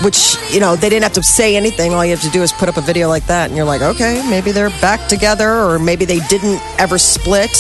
which 0.02 0.37
you 0.50 0.61
know 0.61 0.76
they 0.76 0.88
didn't 0.88 1.02
have 1.02 1.12
to 1.12 1.22
say 1.22 1.57
anything 1.57 1.92
all 1.92 2.05
you 2.05 2.11
have 2.11 2.22
to 2.22 2.31
do 2.31 2.42
is 2.42 2.52
put 2.52 2.68
up 2.68 2.76
a 2.76 2.81
video 2.81 3.09
like 3.09 3.26
that 3.26 3.48
and 3.48 3.57
you're 3.57 3.66
like 3.66 3.83
okay 3.83 4.22
maybe 4.28 4.52
they're 4.52 4.70
back 4.81 5.09
together 5.09 5.50
or 5.50 5.78
maybe 5.78 6.05
they 6.05 6.20
didn't 6.28 6.61
ever 6.78 6.98
split 6.98 7.50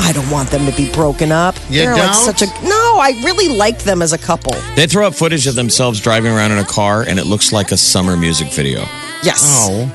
I 0.00 0.12
don't 0.12 0.30
want 0.30 0.50
them 0.50 0.64
to 0.64 0.76
be 0.76 0.90
broken 0.92 1.32
up. 1.32 1.56
You 1.68 1.80
They're 1.80 1.96
like 1.96 2.14
such 2.14 2.42
a 2.42 2.46
no. 2.62 2.98
I 3.00 3.20
really 3.24 3.48
like 3.48 3.80
them 3.80 4.00
as 4.00 4.12
a 4.12 4.18
couple. 4.18 4.52
They 4.76 4.86
throw 4.86 5.06
up 5.06 5.14
footage 5.14 5.46
of 5.48 5.56
themselves 5.56 6.00
driving 6.00 6.32
around 6.32 6.52
in 6.52 6.58
a 6.58 6.64
car, 6.64 7.02
and 7.02 7.18
it 7.18 7.26
looks 7.26 7.52
like 7.52 7.72
a 7.72 7.76
summer 7.76 8.16
music 8.16 8.48
video. 8.52 8.80
Yes. 9.24 9.42
Oh, 9.42 9.92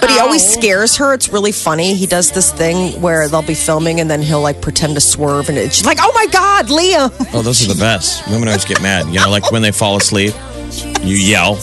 But 0.00 0.10
he 0.10 0.18
always 0.18 0.46
scares 0.46 0.96
her. 0.96 1.14
It's 1.14 1.30
really 1.30 1.52
funny. 1.52 1.94
He 1.94 2.06
does 2.06 2.32
this 2.32 2.52
thing 2.52 3.00
where 3.00 3.26
they'll 3.28 3.40
be 3.40 3.54
filming 3.54 3.98
and 4.00 4.10
then 4.10 4.20
he'll 4.20 4.42
like 4.42 4.60
pretend 4.60 4.94
to 4.96 5.00
swerve 5.00 5.48
and 5.48 5.56
it's 5.56 5.76
she's 5.76 5.86
like, 5.86 5.98
"Oh 6.00 6.12
my 6.14 6.26
god, 6.26 6.66
Liam!" 6.66 7.10
Oh, 7.32 7.40
those 7.40 7.64
are 7.64 7.72
the 7.72 7.80
best. 7.80 8.26
Women 8.28 8.48
always 8.48 8.66
get 8.66 8.82
mad. 8.82 9.06
You 9.06 9.20
know, 9.20 9.30
like 9.30 9.50
when 9.50 9.62
they 9.62 9.72
fall 9.72 9.96
asleep, 9.96 10.34
you 11.02 11.16
yell. 11.16 11.58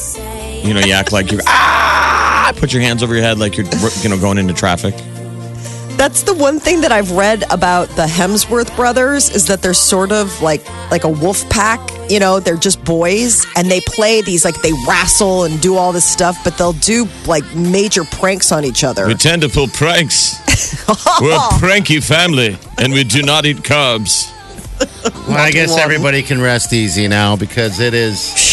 You 0.64 0.74
know, 0.74 0.80
you 0.82 0.94
act 0.94 1.12
like 1.12 1.32
you're 1.32 1.42
ah. 1.48 2.54
Put 2.58 2.74
your 2.74 2.82
hands 2.82 3.02
over 3.02 3.14
your 3.14 3.24
head 3.24 3.40
like 3.40 3.58
you're 3.58 3.68
you 4.02 4.10
know 4.10 4.20
going 4.20 4.38
into 4.38 4.54
traffic. 4.54 4.94
That's 5.98 6.24
the 6.24 6.34
one 6.34 6.60
thing 6.60 6.82
that 6.82 6.92
I've 6.92 7.12
read 7.12 7.44
about 7.52 7.88
the 7.90 8.06
Hemsworth 8.08 8.76
brothers 8.76 9.30
is 9.30 9.46
that 9.48 9.62
they're 9.62 9.74
sort 9.74 10.12
of 10.12 10.42
like 10.42 10.68
like 10.90 11.04
a 11.04 11.10
wolf 11.10 11.48
pack. 11.50 11.80
You 12.10 12.20
know, 12.20 12.40
they're 12.40 12.58
just 12.58 12.84
boys 12.84 13.46
and 13.56 13.70
they 13.70 13.82
play 13.82 14.22
these 14.22 14.44
like 14.44 14.60
they 14.62 14.72
wrestle 14.88 15.44
and 15.44 15.62
do 15.62 15.76
all 15.78 15.92
this 15.92 16.06
stuff, 16.06 16.38
but 16.44 16.58
they'll 16.58 16.74
do 16.74 17.08
like 17.28 17.44
major 17.56 18.04
pranks 18.04 18.52
on 18.52 18.66
each 18.66 18.84
other. 18.84 19.08
We 19.08 19.16
tend 19.16 19.44
to 19.44 19.50
pull 19.50 19.68
pranks. 19.68 20.40
We're 21.22 21.36
a 21.36 21.50
pranky 21.60 22.00
family, 22.02 22.58
and 22.78 22.92
we 22.92 23.04
do 23.04 23.22
not 23.22 23.46
eat 23.46 23.58
carbs. 23.58 24.32
well, 25.28 25.38
I 25.38 25.52
guess 25.52 25.78
everybody 25.78 26.24
can 26.24 26.42
rest 26.42 26.74
easy 26.74 27.08
now 27.08 27.36
because 27.36 27.80
it 27.80 27.94
is. 27.94 28.51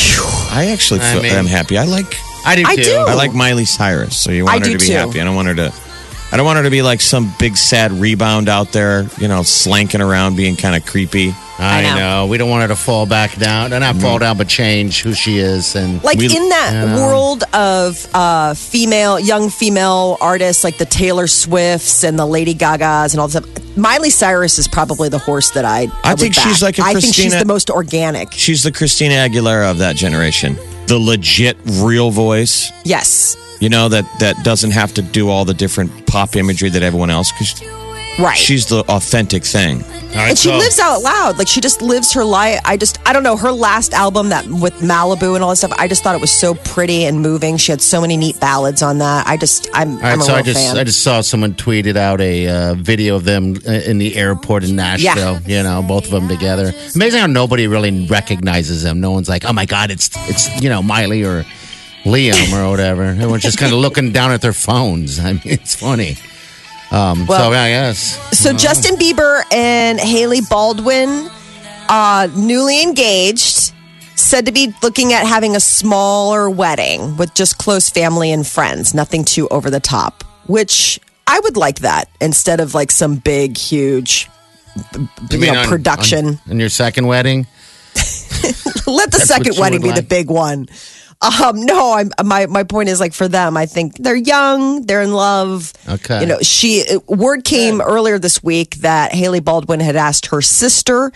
I 0.50 0.70
actually 0.72 1.00
I 1.00 1.12
feel 1.12 1.22
mean- 1.22 1.36
I'm 1.36 1.46
happy. 1.46 1.78
I 1.78 1.84
like 1.84 2.16
I 2.44 2.56
do 2.56 2.62
I 2.66 2.76
too. 2.76 2.82
do. 2.82 2.96
I 2.96 3.14
like 3.14 3.34
Miley 3.34 3.64
Cyrus. 3.64 4.20
So 4.20 4.30
you 4.30 4.44
want 4.44 4.56
I 4.56 4.58
her 4.68 4.72
to 4.72 4.78
be 4.78 4.86
too. 4.86 4.92
happy. 4.92 5.20
I 5.20 5.24
don't 5.24 5.34
want 5.34 5.48
her 5.48 5.54
to. 5.56 5.72
I 6.30 6.36
don't 6.36 6.44
want 6.44 6.58
her 6.58 6.62
to 6.64 6.70
be 6.70 6.82
like 6.82 7.00
some 7.00 7.32
big 7.38 7.56
sad 7.56 7.90
rebound 7.92 8.48
out 8.48 8.70
there. 8.72 9.06
You 9.18 9.28
know, 9.28 9.42
slanking 9.42 10.00
around, 10.02 10.36
being 10.36 10.56
kind 10.56 10.76
of 10.76 10.84
creepy. 10.86 11.34
I, 11.60 11.80
I 11.80 11.82
know. 11.82 11.96
know. 11.96 12.26
We 12.26 12.38
don't 12.38 12.48
want 12.50 12.62
her 12.62 12.68
to 12.68 12.76
fall 12.76 13.04
back 13.06 13.34
down. 13.36 13.72
And 13.72 13.80
not 13.82 13.96
fall 13.96 14.18
down, 14.20 14.36
but 14.38 14.46
change 14.48 15.02
who 15.02 15.12
she 15.12 15.38
is. 15.38 15.74
And 15.74 16.02
like 16.04 16.16
We- 16.18 16.26
in 16.26 16.48
that 16.50 16.70
you 16.86 16.92
know. 16.94 17.02
world 17.02 17.42
of 17.52 18.06
uh, 18.14 18.54
female, 18.54 19.18
young 19.18 19.50
female 19.50 20.16
artists 20.20 20.62
like 20.64 20.78
the 20.78 20.84
Taylor 20.86 21.26
Swifts 21.26 22.04
and 22.04 22.16
the 22.18 22.26
Lady 22.26 22.54
Gagas 22.54 23.12
and 23.12 23.20
all 23.20 23.26
this 23.28 23.42
stuff, 23.42 23.67
Miley 23.78 24.10
Cyrus 24.10 24.58
is 24.58 24.66
probably 24.66 25.08
the 25.08 25.18
horse 25.18 25.50
that 25.50 25.64
I. 25.64 25.86
I 26.02 26.10
would 26.10 26.20
think 26.20 26.34
she's 26.34 26.62
like 26.62 26.78
a 26.78 26.82
I 26.82 26.94
think 26.94 27.14
she's 27.14 27.38
the 27.38 27.44
most 27.44 27.70
organic. 27.70 28.32
She's 28.32 28.62
the 28.64 28.72
Christina 28.72 29.14
Aguilera 29.14 29.70
of 29.70 29.78
that 29.78 29.96
generation. 29.96 30.56
The 30.86 30.98
legit, 30.98 31.56
real 31.64 32.10
voice. 32.10 32.72
Yes, 32.84 33.36
You 33.60 33.68
know 33.68 33.88
that 33.88 34.04
that 34.20 34.42
doesn't 34.44 34.72
have 34.72 34.94
to 34.94 35.02
do 35.02 35.28
all 35.28 35.44
the 35.44 35.54
different 35.54 36.06
pop 36.06 36.34
imagery 36.36 36.70
that 36.70 36.82
everyone 36.82 37.10
else. 37.10 37.30
Because 37.32 37.60
right. 38.18 38.36
she's 38.36 38.66
the 38.66 38.80
authentic 38.88 39.44
thing. 39.44 39.82
All 39.82 39.88
right, 40.14 40.30
and 40.30 40.38
she 40.38 40.48
so- 40.48 40.56
lives 40.56 40.78
out 40.78 41.02
loud. 41.02 41.38
Like 41.38 41.48
she 41.48 41.60
just 41.60 41.82
lives 41.82 42.12
her 42.14 42.24
life. 42.24 42.60
I 42.64 42.76
just, 42.76 42.98
I 43.06 43.12
don't 43.12 43.22
know. 43.22 43.36
Her 43.36 43.52
last 43.52 43.92
album, 43.92 44.30
that 44.30 44.46
with 44.46 44.74
Malibu 44.80 45.34
and 45.34 45.44
all 45.44 45.50
that 45.50 45.56
stuff, 45.56 45.72
I 45.78 45.86
just 45.86 46.02
thought 46.02 46.14
it 46.14 46.20
was 46.20 46.30
so 46.30 46.54
pretty 46.54 47.04
and 47.04 47.20
moving. 47.20 47.56
She 47.56 47.72
had 47.72 47.80
so 47.82 48.00
many 48.00 48.16
neat 48.16 48.40
ballads 48.40 48.82
on 48.82 48.98
that. 48.98 49.26
I 49.26 49.36
just, 49.36 49.68
I'm, 49.74 49.96
All 49.96 50.00
right, 50.02 50.12
I'm 50.12 50.20
a 50.20 50.22
so 50.22 50.32
real 50.32 50.38
I 50.38 50.42
just 50.42 50.66
fan. 50.66 50.78
I 50.78 50.84
just 50.84 51.02
saw 51.02 51.20
someone 51.20 51.54
tweeted 51.54 51.96
out 51.96 52.20
a 52.20 52.48
uh, 52.48 52.74
video 52.74 53.16
of 53.16 53.24
them 53.24 53.56
in 53.66 53.98
the 53.98 54.16
airport 54.16 54.64
in 54.64 54.76
Nashville. 54.76 55.40
Yeah. 55.44 55.58
You 55.58 55.62
know, 55.62 55.82
both 55.86 56.06
of 56.06 56.10
them 56.10 56.28
together. 56.28 56.72
Amazing 56.94 57.20
how 57.20 57.26
nobody 57.26 57.66
really 57.66 58.06
recognizes 58.06 58.82
them. 58.82 59.00
No 59.00 59.10
one's 59.10 59.28
like, 59.28 59.44
"Oh 59.44 59.52
my 59.52 59.66
god, 59.66 59.90
it's 59.90 60.10
it's 60.28 60.62
you 60.62 60.68
know 60.68 60.82
Miley 60.82 61.24
or 61.24 61.44
Liam 62.04 62.52
or 62.52 62.70
whatever." 62.70 63.02
Everyone's 63.04 63.42
just 63.42 63.58
kind 63.58 63.72
of 63.72 63.78
looking 63.78 64.12
down 64.12 64.30
at 64.32 64.40
their 64.40 64.52
phones. 64.52 65.18
I 65.24 65.32
mean, 65.32 65.42
it's 65.44 65.74
funny. 65.74 66.16
Um, 66.90 67.26
Well- 67.26 67.50
so 67.50 67.52
I 67.52 67.68
guess 67.70 68.18
So 68.32 68.52
Justin 68.52 68.96
Bieber 68.96 69.42
and 69.52 70.00
Hailey 70.00 70.40
Baldwin, 70.40 71.30
uh, 71.88 72.28
newly 72.34 72.82
engaged, 72.82 73.72
said 74.14 74.46
to 74.46 74.52
be 74.52 74.72
looking 74.82 75.12
at 75.12 75.26
having 75.26 75.54
a 75.54 75.60
smaller 75.60 76.48
wedding 76.50 77.16
with 77.16 77.34
just 77.34 77.58
close 77.58 77.88
family 77.88 78.32
and 78.32 78.46
friends, 78.46 78.94
nothing 78.94 79.24
too 79.24 79.48
over 79.48 79.70
the 79.70 79.80
top. 79.80 80.24
Which 80.46 80.98
I 81.26 81.38
would 81.40 81.56
like 81.56 81.80
that 81.80 82.08
instead 82.20 82.58
of 82.60 82.74
like 82.74 82.90
some 82.90 83.16
big, 83.16 83.58
huge, 83.58 84.28
you, 85.30 85.38
know, 85.38 85.60
on- 85.60 85.68
production. 85.68 86.26
on, 86.26 86.40
on 86.52 86.60
your 86.60 86.70
second 86.70 87.06
wedding? 87.06 87.46
Let 88.86 89.10
the 89.10 89.18
That's 89.18 89.24
second 89.24 89.58
wedding 89.58 89.82
be 89.82 89.90
the 89.92 90.02
big 90.02 90.30
one. 90.30 90.68
Um, 91.20 91.62
no, 91.64 91.94
I'm 91.94 92.12
my 92.24 92.46
my 92.46 92.62
point 92.62 92.88
is 92.88 93.00
like 93.00 93.12
for 93.12 93.26
them, 93.26 93.56
I 93.56 93.66
think 93.66 93.96
they're 93.96 94.14
young, 94.14 94.86
they're 94.86 95.02
in 95.02 95.12
love. 95.12 95.72
Okay. 95.88 96.20
You 96.20 96.26
know, 96.26 96.38
she 96.40 96.84
word 97.06 97.44
came 97.44 97.80
earlier 97.80 98.18
this 98.18 98.42
week 98.42 98.76
that 98.76 99.12
Hailey 99.12 99.40
Baldwin 99.40 99.80
had 99.80 99.96
asked 99.96 100.26
her 100.26 100.40
sister 100.40 101.12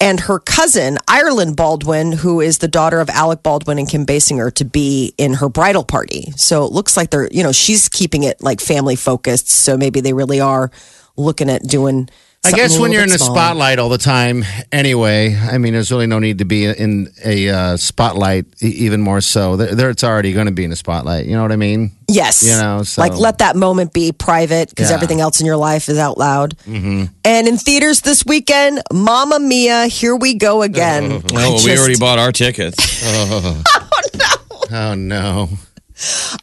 and 0.00 0.20
her 0.20 0.38
cousin, 0.38 0.98
Ireland 1.08 1.56
Baldwin, 1.56 2.12
who 2.12 2.40
is 2.40 2.58
the 2.58 2.68
daughter 2.68 3.00
of 3.00 3.08
Alec 3.10 3.42
Baldwin 3.42 3.78
and 3.78 3.88
Kim 3.88 4.06
Basinger, 4.06 4.52
to 4.54 4.64
be 4.64 5.12
in 5.18 5.34
her 5.34 5.48
bridal 5.48 5.82
party. 5.82 6.30
So 6.36 6.64
it 6.64 6.72
looks 6.72 6.96
like 6.96 7.10
they're, 7.10 7.28
you 7.32 7.42
know, 7.42 7.52
she's 7.52 7.88
keeping 7.88 8.22
it 8.22 8.40
like 8.40 8.60
family 8.60 8.94
focused. 8.94 9.48
So 9.48 9.76
maybe 9.76 10.00
they 10.00 10.12
really 10.12 10.40
are 10.40 10.70
looking 11.16 11.50
at 11.50 11.64
doing 11.64 12.08
I 12.44 12.52
guess 12.52 12.78
when 12.78 12.92
you're 12.92 13.02
in 13.02 13.08
bit 13.08 13.18
the 13.18 13.24
smaller. 13.24 13.34
spotlight 13.40 13.78
all 13.78 13.88
the 13.90 13.98
time, 13.98 14.44
anyway. 14.72 15.36
I 15.36 15.58
mean, 15.58 15.74
there's 15.74 15.90
really 15.90 16.06
no 16.06 16.18
need 16.18 16.38
to 16.38 16.44
be 16.46 16.64
in 16.66 17.08
a 17.24 17.48
uh, 17.50 17.76
spotlight. 17.76 18.46
e- 18.62 18.68
Even 18.68 19.02
more 19.02 19.20
so, 19.20 19.56
there, 19.56 19.74
there 19.74 19.90
it's 19.90 20.02
already 20.04 20.32
going 20.32 20.46
to 20.46 20.52
be 20.52 20.64
in 20.64 20.72
a 20.72 20.76
spotlight. 20.76 21.26
You 21.26 21.36
know 21.36 21.42
what 21.42 21.52
I 21.52 21.56
mean? 21.56 21.90
Yes. 22.08 22.42
You 22.44 22.52
know, 22.52 22.84
so- 22.84 23.02
like 23.02 23.12
let 23.18 23.38
that 23.38 23.54
moment 23.56 23.92
be 23.92 24.12
private 24.12 24.70
because 24.70 24.88
Yeah. 24.88 24.94
everything 24.94 25.20
else 25.20 25.40
in 25.40 25.46
your 25.46 25.56
life 25.58 25.88
is 25.90 25.98
out 25.98 26.16
loud. 26.16 26.56
Mm-hmm. 26.58 27.06
And 27.24 27.48
in 27.48 27.58
theaters 27.58 28.00
this 28.02 28.24
weekend, 28.24 28.80
Mamma 28.92 29.40
Mia, 29.40 29.86
here 29.88 30.16
we 30.16 30.34
go 30.34 30.62
again. 30.62 31.10
I 31.12 31.16
Oh, 31.16 31.20
well, 31.34 31.64
we 31.64 31.76
already 31.76 31.98
bought 31.98 32.18
our 32.18 32.32
tickets. 32.32 32.76
Oh 33.10 33.62
oh, 33.66 34.00
no! 34.14 34.28
Oh, 34.70 34.94
no. 34.94 35.48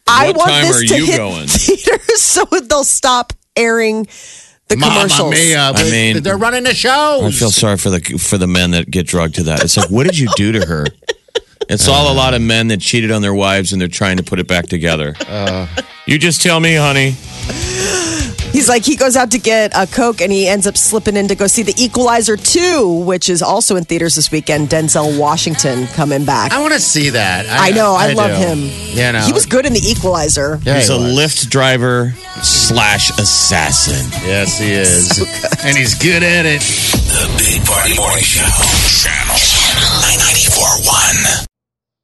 I 0.07 0.27
What 0.27 0.37
want 0.37 0.49
time 0.51 0.65
this 0.65 0.77
are 0.83 0.85
to 0.87 0.97
you 0.97 1.05
hit 1.05 1.17
going? 1.17 1.47
theaters 1.47 2.21
so 2.21 2.43
they'll 2.45 2.83
stop 2.83 3.33
airing 3.55 4.07
the 4.67 4.75
commercials. 4.75 5.19
Mamma 5.19 5.31
mia! 5.35 5.71
I 5.75 5.83
mean- 5.91 6.23
they're 6.23 6.37
running 6.37 6.63
the 6.63 6.73
shows. 6.73 7.23
I 7.23 7.31
feel 7.31 7.51
sorry 7.51 7.77
for 7.77 7.89
the 7.89 7.99
for 8.17 8.37
the 8.37 8.47
men 8.47 8.71
that 8.71 8.89
get 8.89 9.07
drugged 9.07 9.35
to 9.35 9.43
that. 9.43 9.63
It's 9.63 9.77
like, 9.77 9.89
what 9.89 10.05
did 10.05 10.17
you 10.17 10.27
do 10.35 10.51
to 10.53 10.65
her? 10.65 10.85
It's 11.67 11.87
all 11.87 12.11
a 12.11 12.15
lot 12.15 12.33
of 12.33 12.41
men 12.41 12.67
that 12.69 12.79
cheated 12.81 13.11
on 13.11 13.21
their 13.21 13.33
wives 13.33 13.71
and 13.73 13.81
they're 13.81 13.87
trying 13.87 14.17
to 14.17 14.23
put 14.23 14.39
it 14.39 14.47
back 14.47 14.67
together. 14.67 15.15
Uh. 15.27 15.67
you 16.05 16.17
just 16.19 16.41
tell 16.41 16.59
me, 16.59 16.75
honey. 16.75 17.15
He's 18.51 18.69
like 18.69 18.85
he 18.85 18.95
goes 18.95 19.17
out 19.17 19.31
to 19.31 19.37
get 19.37 19.73
a 19.75 19.85
coke 19.85 20.21
and 20.21 20.31
he 20.31 20.47
ends 20.47 20.65
up 20.65 20.77
slipping 20.77 21.17
in 21.17 21.27
to 21.27 21.35
go 21.35 21.45
see 21.45 21.61
the 21.63 21.73
Equalizer 21.77 22.37
2, 22.37 23.03
which 23.03 23.29
is 23.29 23.41
also 23.41 23.75
in 23.75 23.83
theaters 23.83 24.15
this 24.15 24.31
weekend. 24.31 24.69
Denzel 24.69 25.19
Washington 25.19 25.87
coming 25.87 26.23
back. 26.23 26.53
I 26.53 26.61
want 26.61 26.73
to 26.73 26.79
see 26.79 27.09
that. 27.09 27.45
I 27.49 27.71
know, 27.71 27.93
I, 27.95 28.13
love 28.13 28.29
do. 28.31 28.37
him. 28.37 28.59
You 28.95 29.11
know, 29.11 29.25
He 29.25 29.33
was 29.33 29.45
good 29.45 29.65
in 29.65 29.73
the 29.73 29.81
Equalizer. 29.85 30.57
Yeah, 30.63 30.75
He's 30.77 30.87
he 30.87 30.95
a 30.95 30.97
was. 30.97 31.11
Lyft 31.17 31.49
driver 31.49 32.11
slash 32.43 33.09
assassin. 33.19 34.09
Yes, 34.25 34.57
he 34.57 34.71
is, 34.71 35.19
and 35.65 35.75
he's 35.75 35.95
good 35.95 36.23
at 36.23 36.45
it. 36.45 36.61
The 36.61 37.27
Big 37.37 37.65
Party 37.67 37.97
Morning 37.97 38.23
Show. 38.23 38.45
Channel 39.03 39.35
941. 40.15 41.45